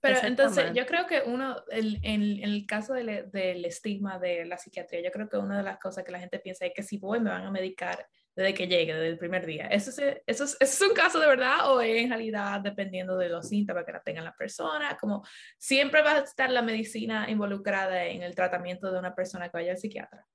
Pero 0.00 0.20
entonces 0.22 0.72
yo 0.74 0.86
creo 0.86 1.06
que 1.06 1.22
uno, 1.26 1.56
en 1.70 1.98
el, 2.02 2.44
el, 2.44 2.66
caso 2.66 2.94
del, 2.94 3.30
del, 3.30 3.64
estigma 3.64 4.18
de 4.18 4.44
la 4.44 4.58
psiquiatría, 4.58 5.02
yo 5.02 5.10
creo 5.10 5.28
que 5.28 5.36
una 5.36 5.56
de 5.56 5.62
las 5.62 5.78
cosas 5.78 6.04
que 6.04 6.12
la 6.12 6.20
gente 6.20 6.38
piensa 6.38 6.66
es 6.66 6.72
que 6.74 6.82
si 6.82 6.98
voy 6.98 7.18
me 7.18 7.30
van 7.30 7.44
a 7.44 7.50
medicar 7.50 8.06
desde 8.36 8.54
que 8.54 8.68
llegue, 8.68 8.92
desde 8.92 9.08
el 9.08 9.18
primer 9.18 9.46
día. 9.46 9.66
¿Eso 9.66 9.90
es, 9.90 9.98
eso, 10.26 10.44
es, 10.44 10.56
¿Eso 10.60 10.84
es 10.84 10.90
un 10.90 10.94
caso 10.94 11.18
de 11.18 11.26
verdad 11.26 11.72
o 11.72 11.80
en 11.80 12.10
realidad 12.10 12.60
dependiendo 12.60 13.16
de 13.16 13.30
los 13.30 13.48
síntomas 13.48 13.84
que 13.84 13.92
la 13.92 14.02
tengan 14.02 14.24
la 14.24 14.36
persona? 14.36 14.96
Como 15.00 15.24
siempre 15.58 16.02
va 16.02 16.12
a 16.12 16.18
estar 16.18 16.50
la 16.50 16.62
medicina 16.62 17.30
involucrada 17.30 18.04
en 18.04 18.22
el 18.22 18.34
tratamiento 18.34 18.92
de 18.92 18.98
una 18.98 19.14
persona 19.14 19.48
que 19.48 19.56
vaya 19.56 19.72
al 19.72 19.78
psiquiatra 19.78 20.26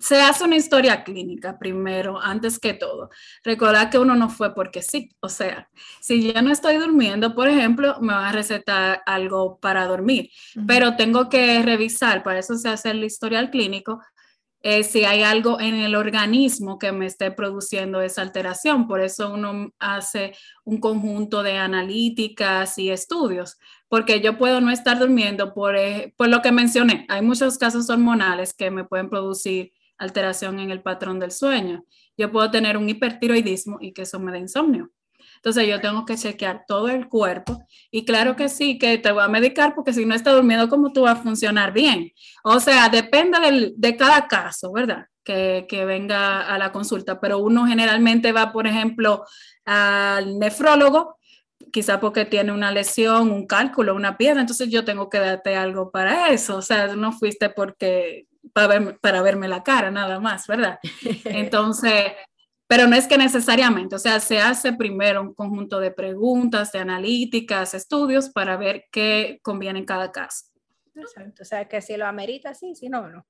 se 0.00 0.20
hace 0.20 0.44
una 0.44 0.56
historia 0.56 1.04
clínica 1.04 1.58
primero, 1.58 2.20
antes 2.20 2.58
que 2.58 2.74
todo. 2.74 3.10
Recordar 3.44 3.90
que 3.90 3.98
uno 3.98 4.14
no 4.14 4.28
fue 4.28 4.54
porque 4.54 4.82
sí. 4.82 5.10
O 5.20 5.28
sea, 5.28 5.68
si 6.00 6.32
yo 6.32 6.40
no 6.42 6.50
estoy 6.50 6.76
durmiendo, 6.76 7.34
por 7.34 7.48
ejemplo, 7.48 7.96
me 8.00 8.12
va 8.12 8.28
a 8.28 8.32
recetar 8.32 9.02
algo 9.06 9.58
para 9.60 9.86
dormir, 9.86 10.30
pero 10.66 10.96
tengo 10.96 11.28
que 11.28 11.62
revisar, 11.62 12.22
para 12.22 12.38
eso 12.38 12.56
se 12.56 12.68
hace 12.68 12.90
el 12.90 13.04
historial 13.04 13.50
clínico, 13.50 14.00
eh, 14.60 14.82
si 14.82 15.04
hay 15.04 15.22
algo 15.22 15.60
en 15.60 15.76
el 15.76 15.94
organismo 15.94 16.78
que 16.78 16.90
me 16.90 17.06
esté 17.06 17.30
produciendo 17.30 18.00
esa 18.00 18.22
alteración. 18.22 18.88
Por 18.88 19.00
eso 19.00 19.32
uno 19.32 19.72
hace 19.78 20.34
un 20.64 20.80
conjunto 20.80 21.44
de 21.44 21.58
analíticas 21.58 22.76
y 22.78 22.90
estudios 22.90 23.58
porque 23.88 24.20
yo 24.20 24.36
puedo 24.36 24.60
no 24.60 24.70
estar 24.70 24.98
durmiendo 24.98 25.54
por, 25.54 25.76
eh, 25.76 26.14
por 26.16 26.28
lo 26.28 26.42
que 26.42 26.52
mencioné. 26.52 27.06
Hay 27.08 27.22
muchos 27.22 27.58
casos 27.58 27.88
hormonales 27.90 28.52
que 28.52 28.70
me 28.70 28.84
pueden 28.84 29.08
producir 29.08 29.72
alteración 29.98 30.60
en 30.60 30.70
el 30.70 30.82
patrón 30.82 31.18
del 31.18 31.30
sueño. 31.30 31.84
Yo 32.16 32.30
puedo 32.32 32.50
tener 32.50 32.76
un 32.76 32.88
hipertiroidismo 32.88 33.78
y 33.80 33.92
que 33.92 34.02
eso 34.02 34.18
me 34.18 34.32
da 34.32 34.38
insomnio. 34.38 34.90
Entonces 35.36 35.68
yo 35.68 35.80
tengo 35.80 36.04
que 36.04 36.16
chequear 36.16 36.64
todo 36.66 36.88
el 36.88 37.08
cuerpo 37.08 37.64
y 37.90 38.04
claro 38.04 38.34
que 38.34 38.48
sí, 38.48 38.78
que 38.78 38.98
te 38.98 39.12
voy 39.12 39.22
a 39.22 39.28
medicar 39.28 39.74
porque 39.74 39.92
si 39.92 40.04
no 40.04 40.14
estás 40.14 40.34
durmiendo, 40.34 40.68
¿cómo 40.68 40.92
tú 40.92 41.02
vas 41.02 41.18
a 41.18 41.22
funcionar 41.22 41.72
bien? 41.72 42.12
O 42.42 42.58
sea, 42.58 42.88
depende 42.88 43.38
del, 43.40 43.74
de 43.76 43.96
cada 43.96 44.26
caso, 44.26 44.72
¿verdad? 44.72 45.06
Que, 45.22 45.66
que, 45.68 45.84
venga 45.84 46.40
a 46.40 46.58
la 46.58 46.72
consulta, 46.72 47.20
pero 47.20 47.38
uno 47.38 47.66
generalmente 47.66 48.32
va, 48.32 48.52
por 48.52 48.66
ejemplo, 48.66 49.24
al 49.64 50.38
nefrólogo, 50.38 51.18
quizá 51.72 52.00
porque 52.00 52.24
tiene 52.24 52.52
una 52.52 52.72
lesión, 52.72 53.30
un 53.30 53.46
cálculo, 53.46 53.94
una 53.94 54.16
piedra, 54.16 54.40
entonces 54.40 54.70
yo 54.70 54.84
tengo 54.84 55.10
que 55.10 55.18
darte 55.18 55.54
algo 55.54 55.90
para 55.90 56.30
eso, 56.30 56.56
o 56.56 56.62
sea, 56.62 56.96
no 56.96 57.12
fuiste 57.12 57.50
porque 57.50 58.27
para, 58.52 58.96
para 58.98 59.22
verme 59.22 59.48
la 59.48 59.62
cara 59.62 59.90
nada 59.90 60.20
más, 60.20 60.46
¿verdad? 60.46 60.78
Entonces, 61.24 62.12
pero 62.68 62.86
no 62.86 62.96
es 62.96 63.06
que 63.06 63.16
necesariamente, 63.16 63.96
o 63.96 63.98
sea, 63.98 64.20
se 64.20 64.40
hace 64.40 64.74
primero 64.74 65.22
un 65.22 65.34
conjunto 65.34 65.80
de 65.80 65.90
preguntas, 65.90 66.70
de 66.72 66.80
analíticas, 66.80 67.72
estudios 67.72 68.28
para 68.28 68.56
ver 68.56 68.84
qué 68.92 69.40
conviene 69.42 69.78
en 69.78 69.86
cada 69.86 70.12
caso. 70.12 70.46
Exacto, 70.94 71.42
o 71.42 71.46
sea, 71.46 71.66
que 71.66 71.80
si 71.80 71.96
lo 71.96 72.06
amerita, 72.06 72.52
sí, 72.54 72.74
si 72.74 72.88
no, 72.88 73.08
no. 73.08 73.26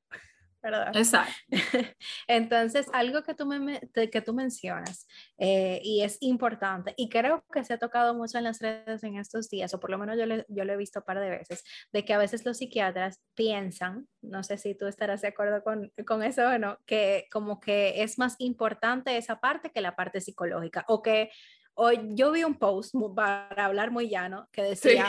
¿Verdad? 0.62 0.96
Exacto. 0.96 1.32
Entonces, 2.26 2.86
algo 2.92 3.22
que 3.22 3.34
tú, 3.34 3.46
me, 3.46 3.80
que 3.92 4.20
tú 4.20 4.34
mencionas 4.34 5.06
eh, 5.38 5.80
y 5.82 6.02
es 6.02 6.18
importante, 6.20 6.94
y 6.96 7.08
creo 7.08 7.44
que 7.52 7.64
se 7.64 7.74
ha 7.74 7.78
tocado 7.78 8.14
mucho 8.14 8.38
en 8.38 8.44
las 8.44 8.60
redes 8.60 9.02
en 9.04 9.16
estos 9.16 9.48
días, 9.48 9.72
o 9.74 9.80
por 9.80 9.90
lo 9.90 9.98
menos 9.98 10.16
yo, 10.18 10.24
yo 10.48 10.64
lo 10.64 10.72
he 10.72 10.76
visto 10.76 11.00
un 11.00 11.04
par 11.04 11.20
de 11.20 11.30
veces, 11.30 11.64
de 11.92 12.04
que 12.04 12.14
a 12.14 12.18
veces 12.18 12.44
los 12.44 12.58
psiquiatras 12.58 13.20
piensan, 13.34 14.08
no 14.22 14.42
sé 14.42 14.58
si 14.58 14.74
tú 14.74 14.86
estarás 14.86 15.22
de 15.22 15.28
acuerdo 15.28 15.62
con, 15.62 15.92
con 16.06 16.22
eso 16.22 16.46
o 16.46 16.58
no, 16.58 16.78
que 16.86 17.26
como 17.30 17.60
que 17.60 18.02
es 18.02 18.18
más 18.18 18.36
importante 18.38 19.16
esa 19.16 19.40
parte 19.40 19.70
que 19.70 19.80
la 19.80 19.96
parte 19.96 20.20
psicológica, 20.20 20.84
o 20.88 21.02
que 21.02 21.30
Hoy 21.80 22.00
yo 22.08 22.32
vi 22.32 22.42
un 22.42 22.56
post 22.56 22.92
para 23.14 23.46
hablar 23.64 23.92
muy 23.92 24.08
llano 24.08 24.48
que 24.50 24.64
decía, 24.64 25.06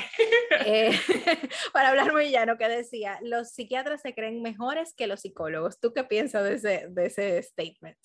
eh, 0.67 0.91
para 1.73 1.89
hablar 1.89 2.13
muy 2.13 2.29
llano 2.29 2.59
que 2.59 2.67
decía, 2.69 3.17
los 3.23 3.49
psiquiatras 3.49 4.01
se 4.01 4.13
creen 4.13 4.43
mejores 4.43 4.93
que 4.93 5.07
los 5.07 5.21
psicólogos. 5.21 5.79
¿Tú 5.79 5.93
qué 5.95 6.03
piensas 6.03 6.43
de 6.43 6.53
ese, 6.53 6.87
de 6.91 7.05
ese 7.07 7.41
statement? 7.41 7.97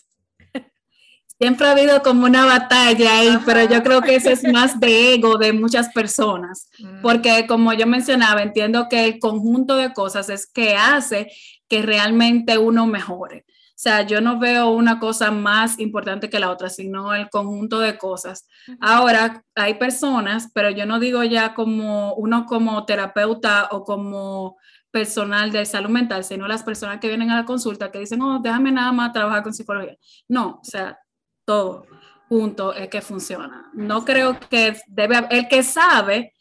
Siempre 1.39 1.67
ha 1.67 1.73
habido 1.73 2.03
como 2.03 2.25
una 2.25 2.47
batalla 2.47 3.19
ahí, 3.19 3.39
pero 3.45 3.69
yo 3.69 3.83
creo 3.83 4.01
que 4.01 4.15
eso 4.15 4.31
es 4.31 4.43
más 4.45 4.81
de 4.81 5.13
ego 5.13 5.37
de 5.37 5.53
muchas 5.53 5.93
personas, 5.93 6.71
mm. 6.79 7.03
porque 7.03 7.47
como 7.47 7.75
yo 7.75 7.87
mencionaba, 7.87 8.43
entiendo 8.43 8.87
que 8.89 9.05
el 9.05 9.19
conjunto 9.19 9.77
de 9.77 9.93
cosas 9.93 10.31
es 10.31 10.47
que 10.47 10.75
hace 10.75 11.31
que 11.69 11.83
realmente 11.83 12.57
uno 12.57 12.87
mejore. 12.87 13.45
O 13.75 13.77
sea, 13.77 14.03
yo 14.03 14.21
no 14.21 14.39
veo 14.39 14.69
una 14.69 15.01
cosa 15.01 15.33
más 15.33 15.81
importante 15.81 16.31
que 16.31 16.39
la 16.39 16.51
otra, 16.51 16.69
sino 16.71 17.13
el 17.13 17.29
conjunto 17.29 17.81
de 17.81 17.99
cosas. 17.99 18.47
Ahora, 18.81 19.45
hay 19.57 19.75
personas, 19.75 20.49
pero 20.55 20.71
yo 20.71 20.87
no 20.87 21.01
digo 21.01 21.25
ya 21.25 21.55
como 21.55 22.15
uno 22.15 22.47
como 22.47 22.85
terapeuta 22.87 23.69
o 23.73 23.83
como 23.83 24.57
personal 24.93 25.51
de 25.51 25.67
salud 25.67 25.91
mental, 25.91 26.23
sino 26.23 26.47
las 26.47 26.63
personas 26.63 27.01
que 27.01 27.09
vienen 27.09 27.33
a 27.33 27.41
la 27.41 27.45
consulta 27.45 27.91
que 27.91 27.99
dicen, 27.99 28.23
oh, 28.23 28.39
déjame 28.39 28.71
nada 28.71 28.93
más 28.93 29.13
trabajar 29.13 29.43
con 29.43 29.53
psicología. 29.53 29.97
No, 30.29 30.61
o 30.63 30.65
sea, 30.65 31.01
todo 31.45 31.85
junto 32.29 32.73
es 32.73 32.89
que 32.89 33.03
funciona. 33.03 33.71
No 33.75 34.05
creo 34.05 34.39
que 34.39 34.77
debe, 34.87 35.27
el 35.31 35.49
que 35.49 35.65
sabe, 35.65 36.33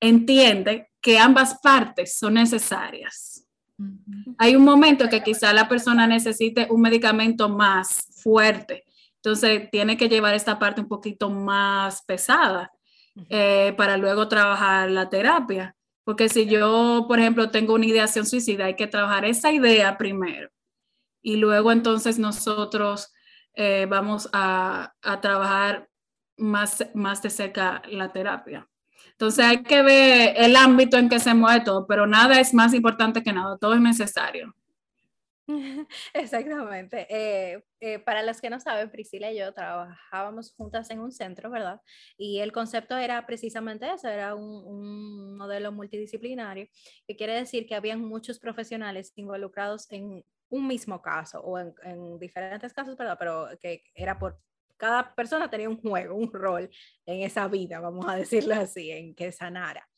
entiende 0.00 0.90
que 1.02 1.18
ambas 1.18 1.58
partes 1.62 2.16
son 2.16 2.34
necesarias. 2.34 3.35
Hay 4.38 4.56
un 4.56 4.64
momento 4.64 5.08
que 5.08 5.22
quizá 5.22 5.52
la 5.52 5.68
persona 5.68 6.06
necesite 6.06 6.66
un 6.70 6.80
medicamento 6.80 7.48
más 7.48 8.06
fuerte, 8.22 8.84
entonces 9.16 9.70
tiene 9.70 9.96
que 9.96 10.08
llevar 10.08 10.34
esta 10.34 10.58
parte 10.58 10.80
un 10.80 10.88
poquito 10.88 11.30
más 11.30 12.02
pesada 12.04 12.72
eh, 13.28 13.74
para 13.76 13.96
luego 13.96 14.28
trabajar 14.28 14.90
la 14.90 15.08
terapia. 15.08 15.74
Porque 16.04 16.28
si 16.28 16.46
yo, 16.46 17.06
por 17.08 17.18
ejemplo, 17.18 17.50
tengo 17.50 17.74
una 17.74 17.86
ideación 17.86 18.26
suicida, 18.26 18.66
hay 18.66 18.76
que 18.76 18.86
trabajar 18.86 19.24
esa 19.24 19.50
idea 19.50 19.98
primero 19.98 20.50
y 21.26 21.38
luego 21.38 21.72
entonces 21.72 22.20
nosotros 22.20 23.12
eh, 23.54 23.86
vamos 23.90 24.28
a, 24.32 24.94
a, 25.02 25.20
trabajar 25.20 25.88
más, 26.36 26.86
más 26.94 27.20
de 27.20 27.30
cerca 27.30 27.82
la 27.88 28.12
terapia. 28.12 28.68
Entonces 29.18 29.46
hay 29.46 29.62
que 29.62 29.80
ver 29.80 30.34
el 30.36 30.56
ámbito 30.56 30.98
en 30.98 31.08
que 31.08 31.18
se 31.18 31.32
mueve 31.32 31.64
todo, 31.64 31.86
pero 31.86 32.06
nada 32.06 32.38
es 32.38 32.52
más 32.52 32.74
importante 32.74 33.22
que 33.22 33.32
nada, 33.32 33.56
todo 33.56 33.72
es 33.72 33.80
necesario. 33.80 34.54
Exactamente. 36.12 37.06
Eh, 37.08 37.64
eh, 37.80 37.98
para 38.00 38.22
los 38.22 38.42
que 38.42 38.50
no 38.50 38.60
saben, 38.60 38.90
Priscila 38.90 39.32
y 39.32 39.38
yo 39.38 39.54
trabajábamos 39.54 40.52
juntas 40.52 40.90
en 40.90 40.98
un 41.00 41.12
centro, 41.12 41.50
¿verdad? 41.50 41.80
Y 42.18 42.40
el 42.40 42.52
concepto 42.52 42.96
era 42.98 43.24
precisamente 43.24 43.90
eso, 43.90 44.06
era 44.08 44.34
un, 44.34 45.34
modelo 45.38 45.72
multidisciplinario, 45.72 46.66
que 47.06 47.16
quiere 47.16 47.32
decir 47.34 47.66
que 47.66 47.74
habían 47.74 48.00
muchos 48.00 48.38
profesionales 48.38 49.12
involucrados 49.16 49.90
en 49.92 50.24
un 50.50 50.66
mismo 50.66 51.00
caso 51.00 51.40
o 51.40 51.58
en, 51.58 51.74
en 51.84 52.18
diferentes 52.18 52.74
casos, 52.74 52.96
¿verdad? 52.98 53.16
Pero 53.18 53.48
que 53.60 53.82
era 53.94 54.18
por 54.18 54.40
cada 54.76 55.14
persona 55.14 55.50
tenía 55.50 55.68
un 55.68 55.80
juego, 55.80 56.14
un 56.14 56.32
rol 56.32 56.70
en 57.04 57.22
esa 57.22 57.48
vida, 57.48 57.80
vamos 57.80 58.06
a 58.08 58.16
decirlo 58.16 58.54
así, 58.54 58.90
en 58.90 59.14
que 59.14 59.32
sanara. 59.32 59.88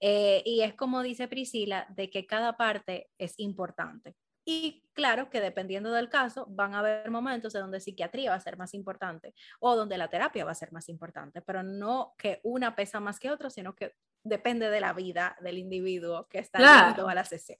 Eh, 0.00 0.42
y 0.44 0.62
es 0.62 0.74
como 0.74 1.02
dice 1.02 1.28
Priscila, 1.28 1.86
de 1.90 2.10
que 2.10 2.26
cada 2.26 2.56
parte 2.56 3.10
es 3.18 3.34
importante. 3.38 4.16
Y 4.44 4.82
claro 4.92 5.30
que 5.30 5.40
dependiendo 5.40 5.92
del 5.92 6.08
caso, 6.08 6.46
van 6.48 6.74
a 6.74 6.80
haber 6.80 7.10
momentos 7.10 7.52
de 7.52 7.60
donde 7.60 7.80
psiquiatría 7.80 8.30
va 8.30 8.36
a 8.36 8.40
ser 8.40 8.56
más 8.56 8.74
importante 8.74 9.34
o 9.60 9.76
donde 9.76 9.98
la 9.98 10.08
terapia 10.08 10.44
va 10.44 10.50
a 10.50 10.56
ser 10.56 10.72
más 10.72 10.88
importante, 10.88 11.42
pero 11.42 11.62
no 11.62 12.14
que 12.18 12.40
una 12.42 12.74
pesa 12.74 12.98
más 12.98 13.20
que 13.20 13.30
otra, 13.30 13.50
sino 13.50 13.74
que 13.76 13.94
depende 14.24 14.68
de 14.68 14.80
la 14.80 14.92
vida 14.92 15.36
del 15.40 15.58
individuo 15.58 16.26
que 16.28 16.38
está 16.38 16.58
claro. 16.58 17.08
a 17.08 17.14
la 17.14 17.24
sesión. 17.24 17.58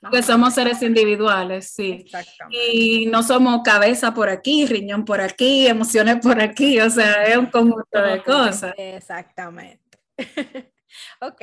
Porque 0.00 0.22
somos 0.22 0.54
seres 0.54 0.82
individuales, 0.82 1.72
sí. 1.74 2.06
Y 2.50 3.06
no 3.06 3.22
somos 3.22 3.62
cabeza 3.64 4.12
por 4.14 4.28
aquí, 4.28 4.66
riñón 4.66 5.04
por 5.04 5.20
aquí, 5.20 5.66
emociones 5.66 6.18
por 6.22 6.40
aquí, 6.40 6.80
o 6.80 6.90
sea, 6.90 7.24
es 7.24 7.36
un 7.36 7.46
conjunto 7.46 8.02
de 8.02 8.22
cosas. 8.22 8.74
Exactamente. 8.76 9.98
ok, 11.20 11.42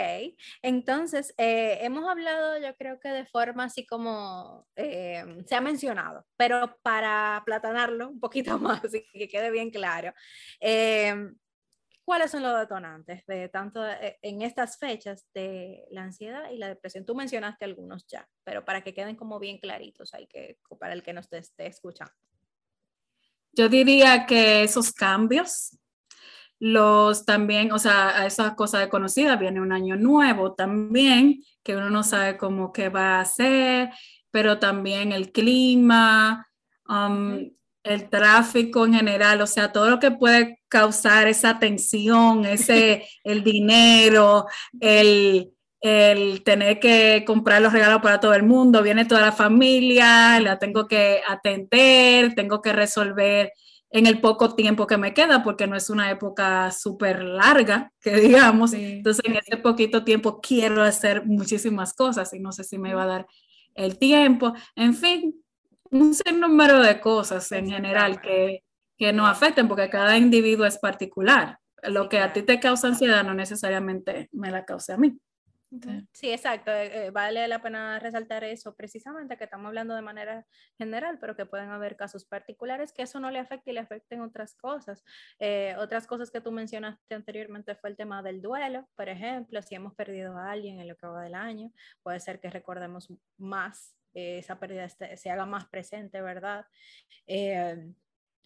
entonces 0.61 1.33
eh, 1.37 1.79
hemos 1.81 2.09
hablado 2.09 2.57
yo 2.59 2.75
creo 2.75 2.99
que 2.99 3.09
de 3.09 3.25
forma 3.25 3.65
así 3.65 3.85
como 3.85 4.67
eh, 4.75 5.23
se 5.45 5.55
ha 5.55 5.61
mencionado, 5.61 6.25
pero 6.37 6.77
para 6.81 7.41
platanarlo 7.45 8.09
un 8.09 8.19
poquito 8.19 8.57
más 8.59 8.81
y 8.93 9.19
que 9.19 9.27
quede 9.27 9.51
bien 9.51 9.71
claro, 9.71 10.13
eh, 10.59 11.31
¿Cuáles 12.12 12.32
son 12.32 12.43
los 12.43 12.60
detonantes 12.60 13.26
de 13.26 13.47
tanto 13.47 13.88
eh, 13.88 14.19
en 14.21 14.41
estas 14.41 14.78
fechas 14.78 15.26
de 15.34 15.86
la 15.91 16.04
ansiedad 16.04 16.52
y 16.52 16.58
la 16.58 16.67
depresión? 16.67 17.06
Tú 17.06 17.15
mencionaste 17.15 17.63
algunos 17.63 18.06
ya, 18.06 18.28
pero 18.43 18.65
para 18.65 18.84
que 18.84 18.93
queden 18.93 19.15
como 19.15 19.39
bien 19.39 19.60
claritos, 19.60 20.13
hay 20.13 20.28
que 20.28 20.60
para 20.78 20.91
el 20.91 21.04
que 21.04 21.13
nos 21.13 21.32
esté 21.32 21.67
escuchando. 21.67 22.13
Yo 23.54 23.69
diría 23.69 24.26
que 24.26 24.62
esos 24.62 24.91
cambios, 24.91 25.80
los 26.60 27.24
también, 27.24 27.71
o 27.71 27.80
sea, 27.80 28.26
esas 28.26 28.56
cosas 28.56 28.82
desconocidas, 28.82 29.39
viene 29.39 29.62
un 29.62 29.71
año 29.71 29.95
nuevo 29.95 30.54
también, 30.54 31.41
que 31.63 31.78
uno 31.78 31.89
no 31.89 32.04
sabe 32.04 32.36
cómo 32.36 32.74
qué 32.74 32.89
va 32.89 33.19
a 33.19 33.21
hacer, 33.21 33.89
pero 34.32 34.60
también 34.60 35.13
el 35.13 35.32
clima, 35.32 36.45
um, 36.89 37.39
el 37.84 38.10
tráfico 38.10 38.86
en 38.86 38.94
general, 38.94 39.41
o 39.41 39.48
sea, 39.48 39.72
todo 39.72 39.89
lo 39.89 40.00
que 40.00 40.12
puede 40.12 40.60
causar 40.67 41.28
esa 41.28 41.60
tensión, 41.60 42.46
ese, 42.46 43.08
el 43.24 43.44
dinero, 43.44 44.46
el, 44.80 45.52
el 45.82 46.44
tener 46.44 46.80
que 46.80 47.24
comprar 47.26 47.62
los 47.62 47.74
regalos 47.74 48.02
para 48.02 48.20
todo 48.20 48.34
el 48.34 48.44
mundo, 48.44 48.84
viene 48.84 49.06
toda 49.06 49.22
la 49.22 49.32
familia, 49.32 50.39
la 50.39 50.60
tengo 50.60 50.88
que 50.88 51.22
atender, 51.28 52.36
tengo 52.36 52.62
que 52.62 52.74
resolver 52.74 53.52
en 53.91 54.08
el 54.08 54.22
poco 54.22 54.56
tiempo 54.56 54.88
que 54.88 54.98
me 54.98 55.13
queda, 55.13 55.44
porque 55.44 55.67
no 55.67 55.76
es 55.76 55.89
una 55.89 56.10
época 56.10 56.72
súper 56.72 57.24
larga, 57.24 57.91
que 58.02 58.15
digamos. 58.22 58.74
Entonces, 58.74 59.24
en 59.26 59.36
ese 59.36 59.58
poquito 59.58 60.04
tiempo 60.04 60.39
quiero 60.41 60.82
hacer 60.82 61.26
muchísimas 61.26 61.94
cosas 61.94 62.34
y 62.34 62.39
no 62.39 62.52
sé 62.52 62.63
si 62.63 62.78
me 62.78 62.94
va 62.94 63.04
a 63.04 63.08
dar 63.08 63.28
el 63.76 63.98
tiempo. 63.98 64.54
En 64.76 64.94
fin, 64.94 65.44
un 65.91 66.39
número 66.39 66.82
de 66.82 66.99
cosas 66.99 67.51
en 67.51 67.69
general 67.69 68.21
que, 68.21 68.63
que 68.97 69.13
nos 69.13 69.30
afecten, 69.30 69.67
porque 69.67 69.89
cada 69.89 70.17
individuo 70.17 70.65
es 70.65 70.77
particular. 70.77 71.60
Lo 71.84 72.10
que 72.10 72.19
a 72.19 72.34
ti 72.34 72.43
te 72.43 72.60
causa 72.60 72.88
ansiedad 72.88 73.23
no 73.23 73.34
necesariamente 73.34 74.30
me 74.32 74.51
la 74.51 74.65
causa 74.65 74.93
a 74.93 74.97
mí. 74.97 75.19
Sí, 76.12 76.30
exacto. 76.30 76.69
Eh, 76.69 77.06
eh, 77.06 77.12
vale 77.12 77.47
la 77.47 77.62
pena 77.62 77.97
resaltar 77.97 78.43
eso 78.43 78.75
precisamente, 78.75 79.38
que 79.38 79.45
estamos 79.45 79.67
hablando 79.67 79.95
de 79.95 80.01
manera 80.01 80.45
general, 80.77 81.17
pero 81.19 81.36
que 81.36 81.45
pueden 81.45 81.69
haber 81.69 81.95
casos 81.95 82.25
particulares 82.25 82.91
que 82.91 83.04
eso 83.04 83.21
no 83.21 83.32
le 83.32 83.39
afecte 83.39 83.71
y 83.71 83.73
le 83.73 83.80
afecten 83.80 84.19
otras 84.19 84.54
cosas. 84.56 85.01
Eh, 85.39 85.73
otras 85.80 86.08
cosas 86.08 86.30
que 86.30 86.41
tú 86.41 86.51
mencionaste 86.51 87.15
anteriormente 87.15 87.75
fue 87.75 87.89
el 87.89 87.95
tema 87.95 88.21
del 88.21 88.41
duelo, 88.41 88.86
por 88.95 89.08
ejemplo, 89.08 89.62
si 89.62 89.75
hemos 89.75 89.95
perdido 89.95 90.38
a 90.38 90.51
alguien 90.51 90.80
en 90.80 90.89
lo 90.89 90.97
que 90.97 91.08
va 91.08 91.23
del 91.23 91.36
año, 91.36 91.71
puede 92.04 92.19
ser 92.19 92.41
que 92.41 92.49
recordemos 92.49 93.08
más 93.38 93.95
esa 94.13 94.60
pérdida 94.60 94.89
se 94.89 95.30
haga 95.30 95.45
más 95.45 95.67
presente, 95.67 96.21
¿verdad? 96.21 96.65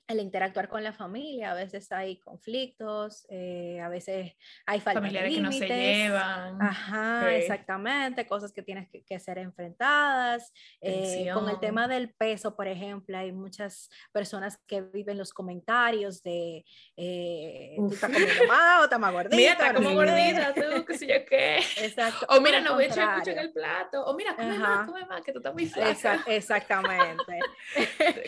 El 0.07 0.19
interactuar 0.19 0.67
con 0.67 0.83
la 0.83 0.93
familia, 0.93 1.51
a 1.51 1.53
veces 1.55 1.91
hay 1.91 2.17
conflictos, 2.17 3.25
eh, 3.29 3.79
a 3.81 3.89
veces 3.89 4.33
hay 4.65 4.79
falta 4.79 4.99
Familiares 4.99 5.31
de 5.31 5.41
límites. 5.41 5.59
que 5.59 5.67
no 5.67 5.75
se 5.75 5.83
llevan. 5.83 6.61
Ajá, 6.61 7.35
exactamente, 7.35 8.27
cosas 8.27 8.51
que 8.51 8.61
tienes 8.61 8.87
que, 8.89 9.19
ser 9.19 9.37
enfrentadas. 9.37 10.53
Eh, 10.81 11.29
con 11.33 11.49
el 11.49 11.59
tema 11.59 11.87
del 11.87 12.13
peso, 12.13 12.55
por 12.55 12.67
ejemplo, 12.67 13.17
hay 13.17 13.31
muchas 13.31 13.89
personas 14.11 14.59
que 14.67 14.81
viven 14.81 15.17
los 15.17 15.33
comentarios 15.33 16.21
de 16.21 16.65
eh, 16.97 17.75
tú 17.77 17.93
estás 17.93 18.11
comiendo 18.11 18.33
más 18.47 18.81
o 18.81 18.83
estás 18.83 18.99
más 18.99 19.11
gordita. 19.11 19.35
Mira, 19.35 19.51
está 19.53 19.73
como 19.73 19.93
gordita 19.93 20.53
tú, 20.53 20.85
qué 20.85 20.97
sé 20.97 21.07
yo 21.07 21.25
qué. 21.25 21.57
Exacto. 21.77 22.25
O 22.29 22.41
mira, 22.41 22.59
no 22.61 22.75
voy 22.75 22.85
a 22.85 22.87
echar 22.87 23.17
mucho 23.17 23.31
en 23.31 23.39
el 23.39 23.51
plato. 23.51 24.05
O 24.05 24.15
mira, 24.15 24.35
come 24.35 24.59
más, 24.59 24.87
come 24.87 25.05
más, 25.05 25.21
que 25.21 25.31
tú 25.31 25.39
estás 25.39 25.53
muy 25.53 25.65
flaca. 25.65 26.23
exactamente. 26.27 27.39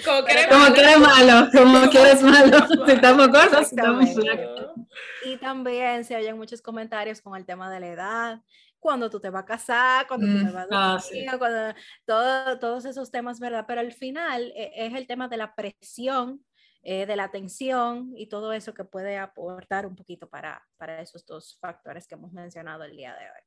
como 0.05 0.23
que 0.25 0.31
eres 0.31 0.49
malo 0.49 0.57
como 0.57 0.73
quieres 0.75 0.99
malo, 0.99 1.49
si 2.85 2.91
estamos 2.91 3.27
gordos, 3.27 3.71
estamos 3.71 4.13
flacos. 4.13 4.71
Y 5.25 5.37
también 5.37 6.03
se 6.03 6.15
oyen 6.15 6.37
muchos 6.37 6.61
comentarios 6.61 7.21
con 7.21 7.35
el 7.35 7.45
tema 7.45 7.71
de 7.71 7.79
la 7.79 7.87
edad, 7.87 8.41
cuando 8.79 9.09
tú 9.09 9.19
te 9.19 9.29
vas 9.29 9.43
a 9.43 9.45
casar, 9.45 10.07
cuando 10.07 10.27
tú 10.27 10.45
te 10.45 10.51
vas 10.51 10.67
a 10.71 10.95
ah, 10.95 11.37
cuando, 11.37 11.79
todo, 12.05 12.59
todos 12.59 12.85
esos 12.85 13.11
temas, 13.11 13.39
¿verdad? 13.39 13.65
Pero 13.67 13.81
al 13.81 13.91
final 13.91 14.53
eh, 14.55 14.71
es 14.75 14.93
el 14.93 15.07
tema 15.07 15.27
de 15.27 15.37
la 15.37 15.55
presión, 15.55 16.45
eh, 16.83 17.05
de 17.05 17.15
la 17.15 17.25
atención 17.25 18.13
y 18.15 18.27
todo 18.27 18.53
eso 18.53 18.73
que 18.73 18.85
puede 18.85 19.17
aportar 19.17 19.85
un 19.85 19.95
poquito 19.95 20.29
para, 20.29 20.65
para 20.77 21.01
esos 21.01 21.25
dos 21.25 21.57
factores 21.59 22.07
que 22.07 22.15
hemos 22.15 22.31
mencionado 22.31 22.83
el 22.83 22.95
día 22.95 23.13
de 23.13 23.25
hoy. 23.25 23.41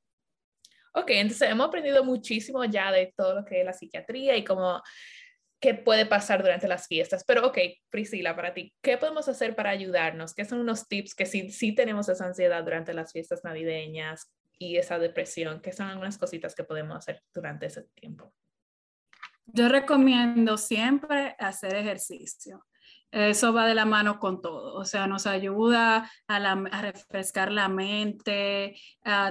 Ok, 0.93 1.11
entonces 1.11 1.49
hemos 1.49 1.69
aprendido 1.69 2.05
muchísimo 2.05 2.65
ya 2.65 2.91
de 2.91 3.15
todo 3.17 3.37
lo 3.37 3.45
que 3.45 3.61
es 3.61 3.65
la 3.65 3.73
psiquiatría 3.73 4.37
y 4.37 4.45
cómo 4.45 4.83
qué 5.61 5.75
puede 5.75 6.07
pasar 6.07 6.43
durante 6.43 6.69
las 6.69 6.87
fiestas. 6.87 7.25
Pero 7.25 7.47
ok, 7.47 7.59
Priscila, 7.91 8.35
para 8.35 8.55
ti, 8.55 8.75
¿qué 8.83 8.97
podemos 8.97 9.29
hacer 9.29 9.55
para 9.55 9.71
ayudarnos? 9.71 10.35
¿Qué 10.35 10.45
son 10.45 10.61
unos 10.61 10.89
tips 10.89 11.15
que 11.15 11.27
si, 11.27 11.51
si 11.51 11.75
tenemos 11.75 12.09
esa 12.09 12.27
ansiedad 12.27 12.65
durante 12.65 12.95
las 12.95 13.13
fiestas 13.13 13.45
navideñas 13.45 14.33
y 14.59 14.77
esa 14.77 14.99
depresión? 14.99 15.61
¿Qué 15.61 15.73
son 15.73 15.89
algunas 15.89 16.19
cositas 16.19 16.55
que 16.55 16.65
podemos 16.65 16.97
hacer 16.97 17.23
durante 17.35 17.67
ese 17.67 17.83
tiempo? 17.95 18.33
Yo 19.47 19.69
recomiendo 19.69 20.57
siempre 20.57 21.37
hacer 21.39 21.75
ejercicio. 21.75 22.65
Eso 23.11 23.53
va 23.53 23.67
de 23.67 23.75
la 23.75 23.85
mano 23.85 24.21
con 24.21 24.41
todo, 24.41 24.75
o 24.75 24.85
sea, 24.85 25.09
nos 25.09 25.27
ayuda 25.27 26.09
a, 26.29 26.81
refrescar 26.81 27.51
la 27.51 27.69
mente, 27.69 28.77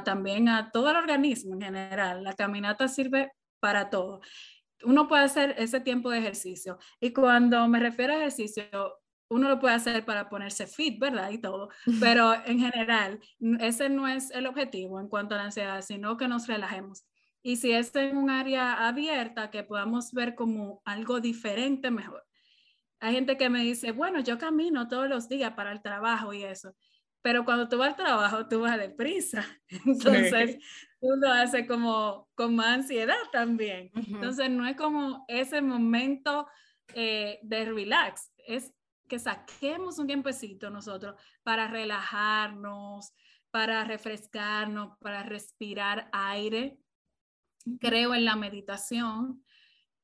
también 0.03 0.49
a 0.49 0.69
todo 0.71 0.89
el 0.89 0.97
organismo 0.97 1.53
en 1.53 1.61
general. 1.61 2.21
La 2.25 2.33
caminata 2.33 2.89
sirve 2.89 3.31
para 3.61 3.89
todo 3.89 4.19
uno 4.83 5.07
puede 5.07 5.23
hacer 5.23 5.55
ese 5.57 5.79
tiempo 5.79 6.09
de 6.09 6.19
ejercicio. 6.19 6.77
Y 6.99 7.11
cuando 7.11 7.67
me 7.67 7.79
refiero 7.79 8.13
a 8.13 8.17
ejercicio, 8.17 8.63
uno 9.29 9.47
lo 9.47 9.59
puede 9.59 9.75
hacer 9.75 10.03
para 10.05 10.29
ponerse 10.29 10.67
fit, 10.67 10.99
¿verdad? 10.99 11.29
Y 11.31 11.37
todo. 11.37 11.69
Pero 11.99 12.33
en 12.45 12.59
general, 12.59 13.19
ese 13.59 13.89
no 13.89 14.07
es 14.07 14.31
el 14.31 14.47
objetivo 14.47 14.99
en 14.99 15.07
cuanto 15.07 15.35
a 15.35 15.37
la 15.37 15.45
ansiedad, 15.45 15.81
sino 15.81 16.17
que 16.17 16.27
nos 16.27 16.47
relajemos. 16.47 17.05
Y 17.41 17.57
si 17.57 17.71
es 17.71 17.95
en 17.95 18.17
un 18.17 18.29
área 18.29 18.87
abierta, 18.87 19.49
que 19.49 19.63
podamos 19.63 20.11
ver 20.11 20.35
como 20.35 20.81
algo 20.83 21.19
diferente, 21.19 21.91
mejor. 21.91 22.25
Hay 22.99 23.13
gente 23.13 23.37
que 23.37 23.49
me 23.49 23.63
dice, 23.63 23.91
bueno, 23.91 24.19
yo 24.19 24.37
camino 24.37 24.87
todos 24.87 25.07
los 25.07 25.29
días 25.29 25.53
para 25.53 25.71
el 25.71 25.81
trabajo 25.81 26.33
y 26.33 26.43
eso. 26.43 26.75
Pero 27.21 27.45
cuando 27.45 27.69
tú 27.69 27.77
vas 27.77 27.89
al 27.89 27.95
trabajo, 27.95 28.47
tú 28.47 28.61
vas 28.61 28.77
deprisa. 28.77 29.45
Entonces, 29.85 30.57
uno 31.01 31.31
hace 31.31 31.65
como 31.65 32.29
con 32.35 32.55
más 32.55 32.79
ansiedad 32.79 33.15
también. 33.31 33.91
Entonces, 33.95 34.49
no 34.49 34.67
es 34.67 34.75
como 34.75 35.25
ese 35.27 35.61
momento 35.61 36.47
eh, 36.93 37.39
de 37.43 37.65
relax, 37.65 38.31
es 38.45 38.73
que 39.07 39.19
saquemos 39.19 39.97
un 39.97 40.07
tiempecito 40.07 40.69
nosotros 40.69 41.15
para 41.43 41.67
relajarnos, 41.67 43.13
para 43.51 43.83
refrescarnos, 43.83 44.97
para 44.99 45.23
respirar 45.23 46.09
aire. 46.11 46.79
Creo 47.79 48.13
en 48.13 48.25
la 48.25 48.35
meditación, 48.35 49.43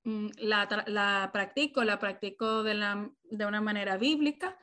mm, 0.03 0.27
la, 0.37 0.85
la 0.87 1.29
practico, 1.31 1.83
la 1.83 1.99
practico 1.99 2.63
de, 2.63 2.73
la, 2.73 3.09
de 3.23 3.45
una 3.45 3.61
manera 3.61 3.97
bíblica, 3.97 4.57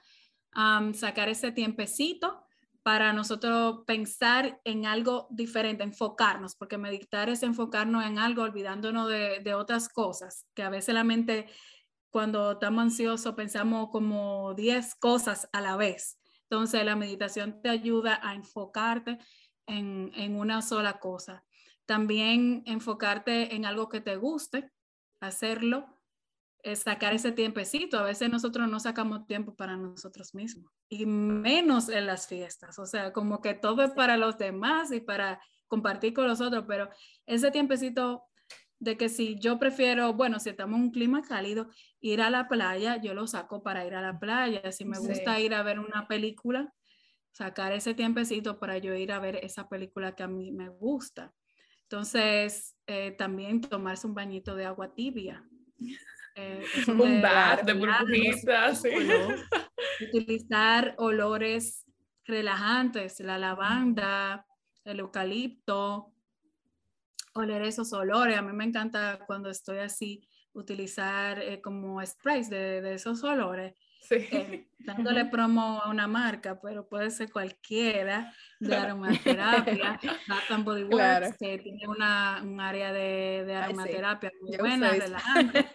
sacar 0.94 1.28
ese 1.30 1.52
tiempecito 1.52 2.41
para 2.82 3.12
nosotros 3.12 3.84
pensar 3.86 4.60
en 4.64 4.86
algo 4.86 5.28
diferente, 5.30 5.84
enfocarnos, 5.84 6.56
porque 6.56 6.78
meditar 6.78 7.28
es 7.28 7.42
enfocarnos 7.42 8.04
en 8.04 8.18
algo 8.18 8.42
olvidándonos 8.42 9.08
de, 9.08 9.54
otras 9.54 9.88
cosas, 9.88 10.46
que 10.54 10.62
a 10.62 10.70
veces 10.70 10.94
la 10.94 11.04
mente, 11.04 11.46
cuando 12.10 12.52
estamos 12.52 12.82
ansiosos, 12.82 13.34
pensamos 13.34 13.88
como 13.90 14.54
10 14.54 14.96
cosas 14.96 15.48
a 15.52 15.60
la 15.60 15.76
vez. 15.76 16.18
Entonces 16.50 16.84
la 16.84 16.96
meditación 16.96 17.62
te 17.62 17.68
ayuda 17.68 18.20
a 18.22 18.34
enfocarte 18.34 19.18
en, 19.66 20.10
en 20.14 20.36
una 20.36 20.60
sola 20.60 20.98
cosa. 20.98 21.44
También 21.86 22.62
enfocarte 22.66 23.54
en 23.54 23.64
algo 23.64 23.88
que 23.88 24.00
te 24.00 24.16
guste, 24.16 24.70
hacerlo 25.20 26.01
sacar 26.74 27.12
ese 27.14 27.32
tiempecito. 27.32 27.98
A 27.98 28.04
veces 28.04 28.30
nosotros 28.30 28.68
no 28.68 28.78
sacamos 28.80 29.26
tiempo 29.26 29.54
para 29.54 29.76
nosotros 29.76 30.34
mismos 30.34 30.72
y 30.88 31.06
menos 31.06 31.88
en 31.88 32.06
las 32.06 32.26
fiestas. 32.26 32.78
O 32.78 32.86
sea, 32.86 33.12
como 33.12 33.40
que 33.40 33.54
todo 33.54 33.82
es 33.82 33.90
para 33.92 34.16
los 34.16 34.38
demás 34.38 34.92
y 34.92 35.00
para 35.00 35.40
compartir 35.66 36.12
con 36.12 36.28
los 36.28 36.40
otros, 36.40 36.64
pero 36.68 36.90
ese 37.26 37.50
tiempecito 37.50 38.24
de 38.78 38.96
que 38.96 39.08
si 39.08 39.38
yo 39.38 39.58
prefiero, 39.58 40.12
bueno, 40.12 40.40
si 40.40 40.50
estamos 40.50 40.76
en 40.76 40.84
un 40.86 40.90
clima 40.90 41.22
cálido, 41.22 41.70
ir 42.00 42.20
a 42.20 42.30
la 42.30 42.48
playa, 42.48 43.00
yo 43.00 43.14
lo 43.14 43.26
saco 43.26 43.62
para 43.62 43.86
ir 43.86 43.94
a 43.94 44.02
la 44.02 44.18
playa. 44.18 44.72
Si 44.72 44.84
me 44.84 44.98
gusta 44.98 45.38
ir 45.38 45.54
a 45.54 45.62
ver 45.62 45.78
una 45.78 46.08
película, 46.08 46.74
sacar 47.30 47.72
ese 47.72 47.94
tiempecito 47.94 48.58
para 48.58 48.78
yo 48.78 48.94
ir 48.94 49.12
a 49.12 49.18
ver 49.18 49.36
esa 49.36 49.68
película 49.68 50.14
que 50.14 50.24
a 50.24 50.28
mí 50.28 50.52
me 50.52 50.68
gusta. 50.68 51.32
Entonces, 51.84 52.76
eh, 52.86 53.12
también 53.12 53.60
tomarse 53.60 54.06
un 54.06 54.14
bañito 54.14 54.54
de 54.56 54.64
agua 54.66 54.94
tibia. 54.94 55.44
Eh, 56.34 56.64
un 56.88 57.22
bath 57.22 57.62
de 57.64 57.72
burbujitas. 57.74 58.82
Utilizar 60.00 60.94
olores 60.98 61.84
relajantes, 62.24 63.20
la 63.20 63.38
lavanda, 63.38 64.46
el 64.84 65.00
eucalipto, 65.00 66.12
oler 67.34 67.62
esos 67.62 67.92
olores. 67.92 68.38
A 68.38 68.42
mí 68.42 68.52
me 68.52 68.64
encanta 68.64 69.20
cuando 69.26 69.50
estoy 69.50 69.78
así, 69.78 70.26
utilizar 70.52 71.38
eh, 71.40 71.60
como 71.60 72.04
sprays 72.04 72.48
de, 72.50 72.80
de, 72.80 72.94
esos 72.94 73.22
olores. 73.24 73.74
Eh, 74.10 74.68
dándole 74.78 75.24
promo 75.30 75.80
a 75.82 75.88
una 75.88 76.06
marca, 76.06 76.60
pero 76.60 76.88
puede 76.88 77.10
ser 77.10 77.30
cualquiera 77.30 78.34
de 78.60 78.74
aromaterapia. 78.74 79.98
Bath 80.26 80.64
Body 80.64 80.84
Works, 80.84 81.36
que 81.38 81.58
tiene 81.58 81.86
una, 81.88 82.40
un 82.42 82.60
área 82.60 82.92
de, 82.92 83.44
de 83.46 83.54
aromaterapia 83.54 84.30
muy 84.40 84.56
buena, 84.56 84.90
relajante. 84.90 85.66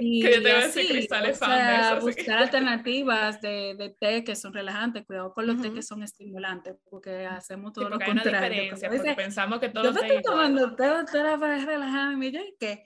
Y 0.00 0.22
que 0.22 0.42
yo 0.42 0.56
así, 0.56 1.08
o 1.08 1.34
sea, 1.34 1.98
buscar 2.00 2.38
alternativas 2.38 3.40
de, 3.40 3.74
de, 3.76 3.90
té 3.90 4.24
que 4.24 4.36
son 4.36 4.52
relajantes, 4.52 5.04
cuidado 5.06 5.32
con 5.32 5.46
los 5.46 5.60
té 5.60 5.72
que 5.72 5.82
son 5.82 6.02
estimulantes, 6.02 6.76
porque 6.88 7.26
hacemos 7.26 7.72
todo 7.72 7.88
lo 7.88 7.98
contrario. 7.98 8.62
Hay 8.62 8.68
una 8.68 8.74
diferencia, 8.74 8.90
porque 8.90 9.14
pensamos 9.14 9.58
que 9.60 9.68
todos 9.68 9.86
los 9.86 9.96
té 9.96 10.06
estoy 10.06 10.22
tomando 10.22 10.74
té, 10.76 10.86
doctora, 10.86 11.38
para 11.38 11.58
relajarme, 11.58 12.26
y 12.26 12.32
yo, 12.32 12.40
¿qué? 12.58 12.84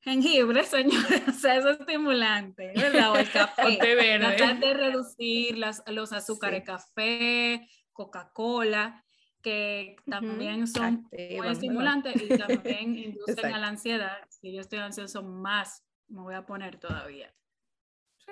Jengibre, 0.00 0.64
señores, 0.64 1.22
o 1.28 1.32
sea, 1.32 1.56
eso 1.56 1.70
es 1.70 1.80
estimulante, 1.80 2.72
¿verdad? 2.74 3.12
O 3.12 3.16
el 3.16 3.30
café. 3.30 3.62
O 3.62 3.78
té 3.78 3.94
verde. 3.94 4.36
Tratar 4.36 4.60
de 4.60 4.74
reducir 4.74 5.58
las, 5.58 5.82
los 5.86 6.12
azúcares, 6.12 6.60
sí. 6.60 6.66
café, 6.66 7.68
Coca-Cola, 7.92 9.04
que 9.42 9.96
también 10.08 10.66
son 10.66 11.08
muy 11.10 11.48
estimulantes 11.48 12.14
y 12.22 12.28
también 12.28 12.96
inducen 12.96 13.52
a 13.52 13.58
la 13.58 13.68
ansiedad. 13.68 14.18
Si 14.28 14.52
yo 14.52 14.60
estoy 14.60 14.78
ansioso, 14.78 15.22
más 15.22 15.84
me 16.12 16.22
voy 16.22 16.34
a 16.34 16.46
poner 16.46 16.78
todavía. 16.78 17.32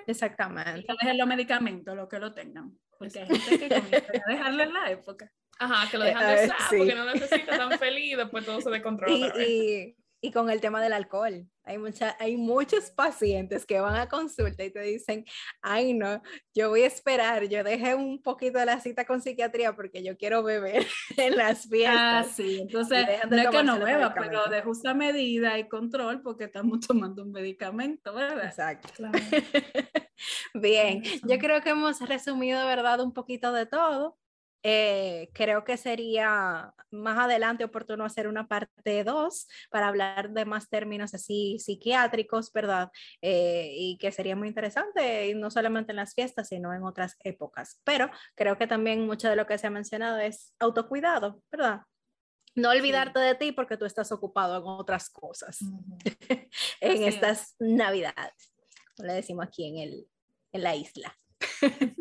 Exactamente. 0.07 0.83
Tal 0.83 0.97
vez 1.03 1.15
los 1.15 1.27
medicamentos, 1.27 1.95
lo 1.95 2.07
que 2.07 2.19
lo 2.19 2.33
tengan. 2.33 2.77
Porque 2.97 3.19
hay 3.19 3.27
gente 3.27 3.69
que 3.69 3.81
comienza 3.81 4.11
a 4.25 4.31
dejarlo 4.31 4.63
en 4.63 4.73
la 4.73 4.91
época. 4.91 5.31
Ajá, 5.59 5.89
que 5.89 5.97
lo 5.97 6.05
dejan 6.05 6.35
de 6.35 6.45
usar 6.45 6.57
porque 6.69 6.95
no 6.95 7.05
necesita 7.05 7.57
tan 7.57 7.71
feliz 7.77 8.13
y 8.13 8.15
después 8.15 8.45
todo 8.45 8.61
se 8.61 8.69
descontrola. 8.69 9.33
Y, 9.37 9.43
y 9.43 9.95
con 10.29 10.51
el 10.51 10.61
tema 10.61 10.81
del 10.83 10.93
alcohol. 10.93 11.47
Hay, 11.63 11.77
mucha, 11.77 12.15
hay 12.19 12.37
muchos 12.37 12.91
pacientes 12.91 13.65
que 13.65 13.79
van 13.79 13.95
a 13.95 14.09
consulta 14.09 14.63
y 14.63 14.71
te 14.71 14.81
dicen, 14.81 15.25
ay 15.61 15.93
no, 15.93 16.21
yo 16.53 16.69
voy 16.69 16.83
a 16.83 16.87
esperar, 16.87 17.45
yo 17.45 17.63
dejé 17.63 17.95
un 17.95 18.21
poquito 18.21 18.59
de 18.59 18.65
la 18.65 18.79
cita 18.79 19.05
con 19.05 19.21
psiquiatría 19.21 19.75
porque 19.75 20.03
yo 20.03 20.17
quiero 20.17 20.43
beber 20.43 20.85
en 21.17 21.37
las 21.37 21.67
fiestas. 21.67 22.27
Ah, 22.27 22.31
sí, 22.31 22.59
entonces 22.61 23.07
no 23.29 23.37
es 23.37 23.49
que 23.49 23.63
no 23.63 23.79
beba, 23.79 24.13
pero 24.13 24.45
de 24.45 24.61
justa 24.61 24.93
medida 24.93 25.57
y 25.57 25.67
control 25.67 26.21
porque 26.21 26.45
estamos 26.45 26.79
tomando 26.87 27.23
un 27.23 27.31
medicamento, 27.31 28.13
¿verdad? 28.13 28.45
Exacto. 28.45 28.89
Bien, 30.53 31.01
yo 31.23 31.39
creo 31.39 31.61
que 31.61 31.69
hemos 31.69 31.99
resumido, 32.01 32.65
¿verdad? 32.65 32.99
Un 32.99 33.13
poquito 33.13 33.51
de 33.51 33.65
todo. 33.65 34.17
Eh, 34.63 35.29
creo 35.33 35.63
que 35.63 35.77
sería 35.77 36.73
más 36.91 37.17
adelante 37.17 37.63
oportuno 37.63 38.05
hacer 38.05 38.27
una 38.27 38.47
parte 38.47 39.03
2 39.03 39.47
para 39.69 39.87
hablar 39.87 40.31
de 40.31 40.45
más 40.45 40.69
términos 40.69 41.13
así 41.13 41.57
psiquiátricos, 41.59 42.51
¿verdad? 42.53 42.91
Eh, 43.21 43.71
y 43.75 43.97
que 43.97 44.11
sería 44.11 44.35
muy 44.35 44.47
interesante, 44.47 45.33
no 45.35 45.49
solamente 45.49 45.91
en 45.91 45.97
las 45.97 46.13
fiestas, 46.13 46.49
sino 46.49 46.73
en 46.73 46.83
otras 46.83 47.17
épocas. 47.23 47.81
Pero 47.83 48.09
creo 48.35 48.57
que 48.57 48.67
también 48.67 49.05
mucho 49.05 49.29
de 49.29 49.35
lo 49.35 49.47
que 49.47 49.57
se 49.57 49.67
ha 49.67 49.71
mencionado 49.71 50.19
es 50.19 50.53
autocuidado, 50.59 51.41
¿verdad? 51.51 51.81
No 52.53 52.69
olvidarte 52.69 53.19
de 53.19 53.35
ti 53.35 53.51
porque 53.53 53.77
tú 53.77 53.85
estás 53.85 54.11
ocupado 54.11 54.57
en 54.57 54.63
otras 54.65 55.09
cosas 55.09 55.59
en 56.81 57.03
estas 57.03 57.55
navidades, 57.59 58.53
como 58.95 59.07
le 59.07 59.13
decimos 59.13 59.47
aquí 59.47 59.67
en, 59.67 59.77
el, 59.77 60.07
en 60.51 60.63
la 60.63 60.75
isla. 60.75 61.17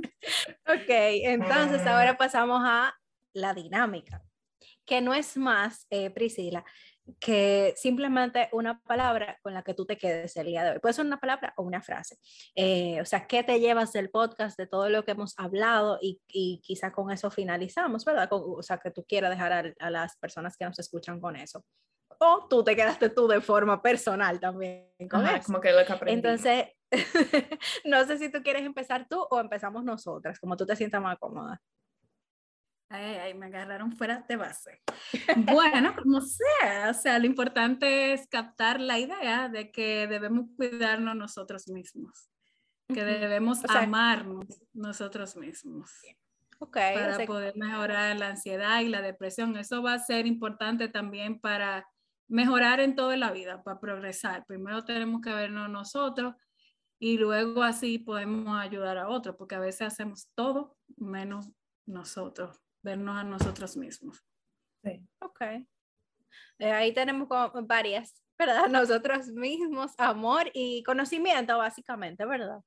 ok, 0.75 0.89
entonces 0.89 1.87
ahora 1.87 2.17
pasamos 2.17 2.61
a 2.65 2.95
la 3.33 3.55
dinámica, 3.55 4.23
que 4.85 5.01
no 5.01 5.15
es 5.15 5.37
más, 5.37 5.87
eh, 5.91 6.11
Priscila, 6.11 6.65
que 7.19 7.75
simplemente 7.77 8.49
una 8.53 8.81
palabra 8.83 9.39
con 9.43 9.55
la 9.55 9.63
que 9.63 9.75
tú 9.75 9.85
te 9.85 9.97
quedes 9.97 10.37
el 10.37 10.47
día 10.47 10.63
de 10.63 10.71
hoy. 10.73 10.79
Puede 10.79 10.95
ser 10.95 11.07
una 11.07 11.19
palabra 11.19 11.53
o 11.57 11.63
una 11.63 11.83
frase. 11.83 12.17
Eh, 12.55 13.01
o 13.01 13.05
sea, 13.05 13.27
¿qué 13.27 13.43
te 13.43 13.59
llevas 13.59 13.93
del 13.93 14.11
podcast, 14.11 14.57
de 14.57 14.67
todo 14.67 14.89
lo 14.89 15.05
que 15.05 15.13
hemos 15.13 15.37
hablado 15.39 15.99
y, 16.01 16.21
y 16.29 16.61
quizá 16.63 16.93
con 16.93 17.11
eso 17.11 17.31
finalizamos, 17.31 18.05
¿verdad? 18.05 18.29
o 18.31 18.63
sea, 18.63 18.79
que 18.79 18.91
tú 18.91 19.05
quieras 19.05 19.31
dejar 19.31 19.53
a, 19.53 19.75
a, 19.81 19.91
las 19.91 20.17
personas 20.19 20.57
que 20.57 20.65
nos 20.65 20.79
escuchan 20.79 21.21
con 21.21 21.37
eso. 21.37 21.65
O 22.19 22.47
tú 22.49 22.63
te 22.63 22.77
quedaste 22.77 23.09
tú 23.09 23.27
de 23.27 23.41
forma 23.41 23.81
personal 23.81 24.39
también 24.39 24.91
con 25.11 25.27
eso. 25.27 25.47
Como 25.47 25.61
que 25.61 25.73
lo 25.73 25.85
que 25.85 25.93
aprendí. 25.93 26.15
Entonces, 26.15 26.67
no 27.85 28.05
sé 28.05 28.19
si 28.19 28.31
tú 28.31 28.43
quieres 28.43 28.63
empezar 28.63 29.07
tú 29.09 29.27
o 29.31 29.41
empezamos 29.41 29.85
nosotras, 29.85 30.39
como 30.39 30.57
tú 30.57 30.67
te 30.67 30.77
sientas 30.77 31.03
más 31.03 31.19
cómoda. 31.19 31.61
Ay, 32.93 33.17
ay, 33.17 33.35
me 33.35 33.47
agarraron 33.47 33.93
fuera 33.93 34.25
de 34.29 34.37
base. 34.37 34.83
Bueno, 35.55 35.95
como 35.95 36.21
sea, 36.21 36.91
o 36.91 36.95
sea, 36.95 37.19
lo 37.21 37.27
importante 37.27 38.13
es 38.13 38.27
captar 38.27 38.81
la 38.81 38.99
idea 38.99 39.49
de 39.49 39.71
que 39.71 40.09
debemos 40.09 40.47
cuidarnos 40.57 41.15
nosotros 41.15 41.69
mismos, 41.69 42.29
que 42.89 43.05
debemos 43.05 43.61
amarnos 43.69 44.47
nosotros 44.73 45.37
mismos. 45.37 45.91
Okay, 46.59 46.95
para 46.95 47.25
poder 47.25 47.57
mejorar 47.57 48.19
la 48.19 48.29
ansiedad 48.29 48.81
y 48.81 48.89
la 48.89 49.01
depresión. 49.01 49.57
Eso 49.57 49.83
va 49.83 49.95
a 49.95 49.99
ser 49.99 50.27
importante 50.27 50.89
también 50.89 51.41
para 51.41 51.87
mejorar 52.29 52.81
en 52.81 52.97
toda 52.97 53.17
la 53.17 53.31
vida, 53.31 53.63
para 53.63 53.81
progresar. 53.81 54.45
Primero 54.47 54.85
tenemos 54.85 55.23
que 55.23 55.33
vernos 55.33 55.71
nosotros 55.71 56.35
y 57.03 57.17
luego 57.17 57.63
así 57.63 57.99
podemos 57.99 58.61
ayudar 58.61 58.99
a 58.99 59.09
otros, 59.09 59.35
porque 59.37 59.55
a 59.55 59.59
veces 59.59 59.83
hacemos 59.89 60.29
todo 60.35 60.77
menos 60.99 61.51
nosotros, 61.87 62.61
vernos 62.83 63.17
a 63.17 63.25
nosotros 63.25 63.77
mismos. 63.77 64.23
Sí, 64.85 65.03
ok. 65.21 65.41
Eh, 66.59 66.71
ahí 66.71 66.93
tenemos 66.93 67.27
varias, 67.65 68.23
¿verdad? 68.39 68.69
Nosotros 68.71 69.29
mismos, 69.29 69.93
amor 69.97 70.51
y 70.53 70.83
conocimiento, 70.83 71.57
básicamente, 71.57 72.27
¿verdad? 72.27 72.61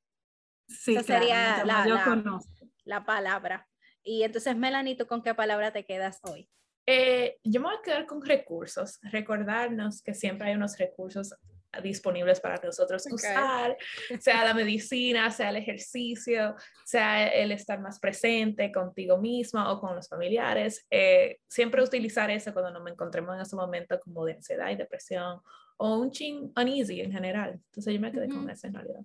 Sí, 0.67 0.95
Esa 0.95 1.19
sería 1.19 1.63
la, 1.63 1.85
la, 1.85 2.41
la, 2.85 3.05
palabra. 3.05 3.69
Y 4.01 4.23
entonces, 4.23 4.55
Melanie, 4.55 4.95
¿tú 4.95 5.05
con 5.05 5.21
qué 5.21 5.35
palabra 5.35 5.71
te 5.71 5.85
quedas 5.85 6.19
hoy? 6.23 6.49
Eh, 6.87 7.37
yo 7.43 7.61
me 7.61 7.67
voy 7.67 7.75
a 7.77 7.81
quedar 7.81 8.05
con 8.07 8.25
recursos, 8.25 8.99
recordarnos 9.03 10.01
que 10.01 10.13
siempre 10.15 10.49
hay 10.49 10.55
unos 10.55 10.77
recursos 10.77 11.35
disponibles 11.81 12.39
para 12.39 12.59
nosotros 12.63 13.05
usar, 13.12 13.77
sea 14.19 14.45
la 14.45 14.53
medicina, 14.53 15.31
sea 15.31 15.49
el 15.49 15.57
ejercicio, 15.57 16.55
sea 16.86 17.27
el 17.27 17.51
estar 17.51 17.79
más 17.79 17.99
presente 17.99 18.71
contigo 18.71 19.17
misma 19.17 19.71
o 19.71 19.79
con 19.79 19.95
los 19.95 20.07
familiares. 20.07 20.86
Eh, 20.89 21.39
siempre 21.47 21.81
utilizar 21.81 22.29
eso 22.29 22.53
cuando 22.53 22.79
nos 22.79 22.91
encontremos 22.91 23.36
en 23.36 23.41
ese 23.41 23.55
momento 23.55 23.99
como 23.99 24.25
de 24.25 24.33
ansiedad 24.33 24.69
y 24.69 24.75
depresión 24.75 25.39
o 25.77 25.97
un 25.97 26.12
ching 26.12 26.51
uneasy 26.55 27.01
en 27.01 27.12
general. 27.12 27.53
Entonces 27.53 27.93
yo 27.93 27.99
me 27.99 28.12
quedé 28.12 28.29
con 28.29 28.49
eso 28.49 28.67
en 28.67 28.73
realidad. 28.73 29.01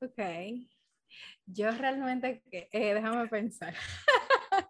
Ok. 0.00 0.68
Yo 1.46 1.70
realmente, 1.70 2.42
eh, 2.50 2.94
déjame 2.94 3.28
pensar. 3.28 3.74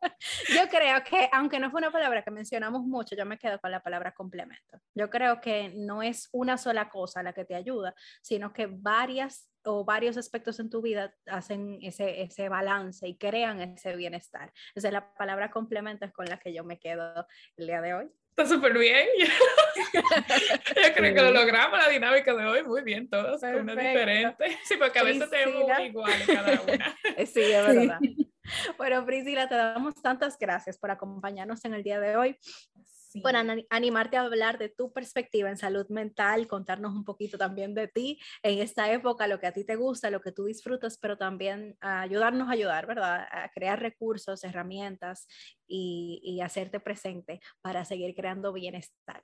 yo 0.54 0.68
creo 0.68 1.02
que, 1.04 1.28
aunque 1.32 1.58
no 1.58 1.70
fue 1.70 1.78
una 1.78 1.90
palabra 1.90 2.22
que 2.22 2.30
mencionamos 2.30 2.82
mucho, 2.82 3.16
yo 3.16 3.26
me 3.26 3.38
quedo 3.38 3.60
con 3.60 3.70
la 3.70 3.82
palabra 3.82 4.12
complemento. 4.12 4.80
Yo 4.94 5.10
creo 5.10 5.40
que 5.40 5.72
no 5.74 6.02
es 6.02 6.28
una 6.32 6.58
sola 6.58 6.88
cosa 6.88 7.22
la 7.22 7.32
que 7.32 7.44
te 7.44 7.54
ayuda, 7.54 7.94
sino 8.22 8.52
que 8.52 8.66
varias 8.66 9.50
o 9.64 9.84
varios 9.84 10.16
aspectos 10.16 10.60
en 10.60 10.70
tu 10.70 10.80
vida 10.80 11.14
hacen 11.26 11.78
ese, 11.82 12.22
ese 12.22 12.48
balance 12.48 13.06
y 13.06 13.16
crean 13.16 13.60
ese 13.60 13.96
bienestar. 13.96 14.52
Entonces, 14.68 14.92
la 14.92 15.12
palabra 15.14 15.50
complemento 15.50 16.04
es 16.04 16.12
con 16.12 16.26
la 16.26 16.38
que 16.38 16.54
yo 16.54 16.64
me 16.64 16.78
quedo 16.78 17.26
el 17.56 17.66
día 17.66 17.80
de 17.80 17.94
hoy. 17.94 18.10
Está 18.36 18.54
súper 18.54 18.76
bien. 18.76 19.06
yo 19.94 20.94
creo 20.94 21.14
que 21.14 21.22
lo 21.22 21.30
logramos 21.30 21.78
la 21.78 21.88
dinámica 21.88 22.34
de 22.34 22.44
hoy 22.44 22.62
muy 22.64 22.82
bien, 22.82 23.08
todos, 23.08 23.42
una 23.42 23.74
diferente. 23.74 24.58
Sí, 24.64 24.74
porque 24.78 24.98
a 24.98 25.04
veces 25.04 25.30
tenemos 25.30 25.80
iguales 25.80 26.26
cada 26.26 26.60
una. 26.60 26.96
Sí, 27.26 27.40
es 27.40 27.66
verdad. 27.66 27.98
Bueno, 28.78 29.04
Priscila, 29.04 29.48
te 29.48 29.54
damos 29.54 29.94
tantas 30.02 30.38
gracias 30.38 30.78
por 30.78 30.90
acompañarnos 30.90 31.64
en 31.64 31.74
el 31.74 31.82
día 31.82 32.00
de 32.00 32.16
hoy. 32.16 32.36
Sí. 32.42 33.20
Por 33.20 33.34
animarte 33.36 34.16
a 34.16 34.22
hablar 34.22 34.58
de 34.58 34.68
tu 34.68 34.92
perspectiva 34.92 35.48
en 35.48 35.56
salud 35.56 35.86
mental, 35.88 36.46
contarnos 36.46 36.94
un 36.94 37.04
poquito 37.04 37.38
también 37.38 37.74
de 37.74 37.88
ti 37.88 38.18
en 38.42 38.58
esta 38.58 38.92
época, 38.92 39.26
lo 39.26 39.40
que 39.40 39.46
a 39.46 39.52
ti 39.52 39.64
te 39.64 39.76
gusta, 39.76 40.10
lo 40.10 40.20
que 40.20 40.32
tú 40.32 40.44
disfrutas, 40.44 40.98
pero 40.98 41.16
también 41.16 41.76
a 41.80 42.02
ayudarnos 42.02 42.48
a 42.48 42.52
ayudar, 42.52 42.86
¿verdad? 42.86 43.26
A 43.30 43.48
crear 43.54 43.80
recursos, 43.80 44.44
herramientas 44.44 45.26
y, 45.66 46.20
y 46.22 46.42
hacerte 46.42 46.78
presente 46.78 47.40
para 47.62 47.84
seguir 47.84 48.14
creando 48.14 48.52
bienestar. 48.52 49.22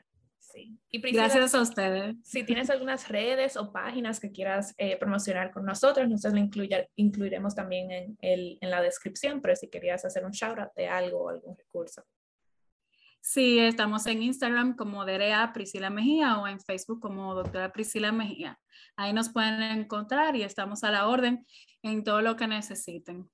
Sí. 0.53 0.79
Y 0.91 1.01
Gracias 1.13 1.55
a 1.55 1.63
ustedes. 1.63 2.17
Si 2.23 2.45
tienes 2.45 2.69
algunas 2.69 3.09
redes 3.09 3.57
o 3.57 3.73
páginas 3.73 4.21
que 4.21 4.33
quieras 4.33 4.75
eh, 4.77 4.99
promocionar 4.99 5.51
con 5.51 5.65
nosotros, 5.65 6.09
nosotros 6.09 6.35
lo 6.35 6.79
incluiremos 6.97 7.55
también 7.55 7.91
en, 7.91 8.19
el, 8.21 8.59
en 8.61 8.71
la 8.71 8.83
descripción, 8.83 9.41
pero 9.41 9.57
si 9.57 9.69
querías 9.69 10.05
hacer 10.05 10.25
un 10.27 10.33
shout 10.33 10.59
out 10.59 10.75
de 10.77 10.89
algo 10.89 11.25
o 11.25 11.29
algún 11.31 11.57
recurso. 11.57 12.05
Sí, 13.21 13.61
estamos 13.61 14.05
en 14.07 14.23
Instagram 14.23 14.77
como 14.77 15.05
Derea 15.05 15.53
Priscila 15.55 15.91
Mejía 15.91 16.39
o 16.39 16.49
en 16.49 16.61
Facebook 16.61 17.01
como 17.01 17.35
doctora 17.35 17.73
Priscila 17.73 18.13
Mejía. 18.13 18.59
Ahí 18.97 19.13
nos 19.13 19.33
pueden 19.33 19.63
encontrar 19.63 20.37
y 20.37 20.43
estamos 20.43 20.83
a 20.85 20.91
la 20.91 21.07
orden 21.07 21.47
en 21.83 22.05
todo 22.05 22.21
lo 22.21 22.37
que 22.37 22.49
necesiten. 22.49 23.31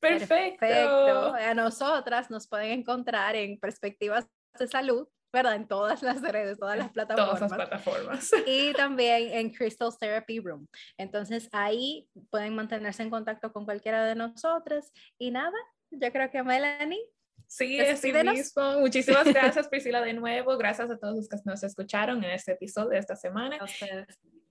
Perfecto. 0.00 0.58
Perfecto. 0.58 1.34
A 1.34 1.54
nosotras 1.54 2.30
nos 2.30 2.48
pueden 2.48 2.80
encontrar 2.80 3.36
en 3.36 3.60
Perspectivas 3.60 4.26
de 4.58 4.66
Salud 4.66 5.06
¿verdad? 5.32 5.56
En 5.56 5.66
todas 5.66 6.02
las 6.02 6.20
redes, 6.20 6.58
todas 6.58 6.76
las 6.76 6.90
plataformas. 6.90 7.38
Todas 7.38 7.50
las 7.50 7.68
plataformas. 7.68 8.30
Y 8.46 8.72
también 8.74 9.32
en 9.32 9.50
Crystal 9.50 9.90
Therapy 9.98 10.40
Room. 10.40 10.68
Entonces 10.98 11.48
ahí 11.52 12.08
pueden 12.30 12.54
mantenerse 12.54 13.02
en 13.02 13.10
contacto 13.10 13.52
con 13.52 13.64
cualquiera 13.64 14.04
de 14.04 14.14
nosotros. 14.14 14.92
Y 15.18 15.30
nada, 15.30 15.56
yo 15.90 16.12
creo 16.12 16.30
que 16.30 16.42
Melanie. 16.42 17.00
Sí, 17.46 17.78
es 17.78 18.02
mismo. 18.02 18.80
Muchísimas 18.80 19.26
gracias, 19.26 19.68
Priscila, 19.68 20.00
de 20.00 20.14
nuevo. 20.14 20.56
Gracias 20.56 20.90
a 20.90 20.98
todos 20.98 21.16
los 21.16 21.28
que 21.28 21.36
nos 21.44 21.62
escucharon 21.62 22.24
en 22.24 22.30
este 22.30 22.52
episodio 22.52 22.90
de 22.90 22.98
esta 22.98 23.14
semana. 23.14 23.58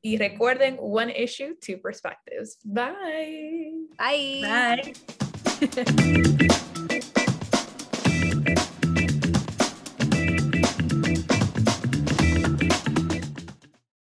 Y 0.03 0.17
recuerden, 0.17 0.77
one 0.79 1.13
issue, 1.15 1.55
two 1.59 1.79
perspectives. 1.81 2.59
Bye. 2.63 3.87
Bye. 3.97 4.41
Bye. 4.41 4.93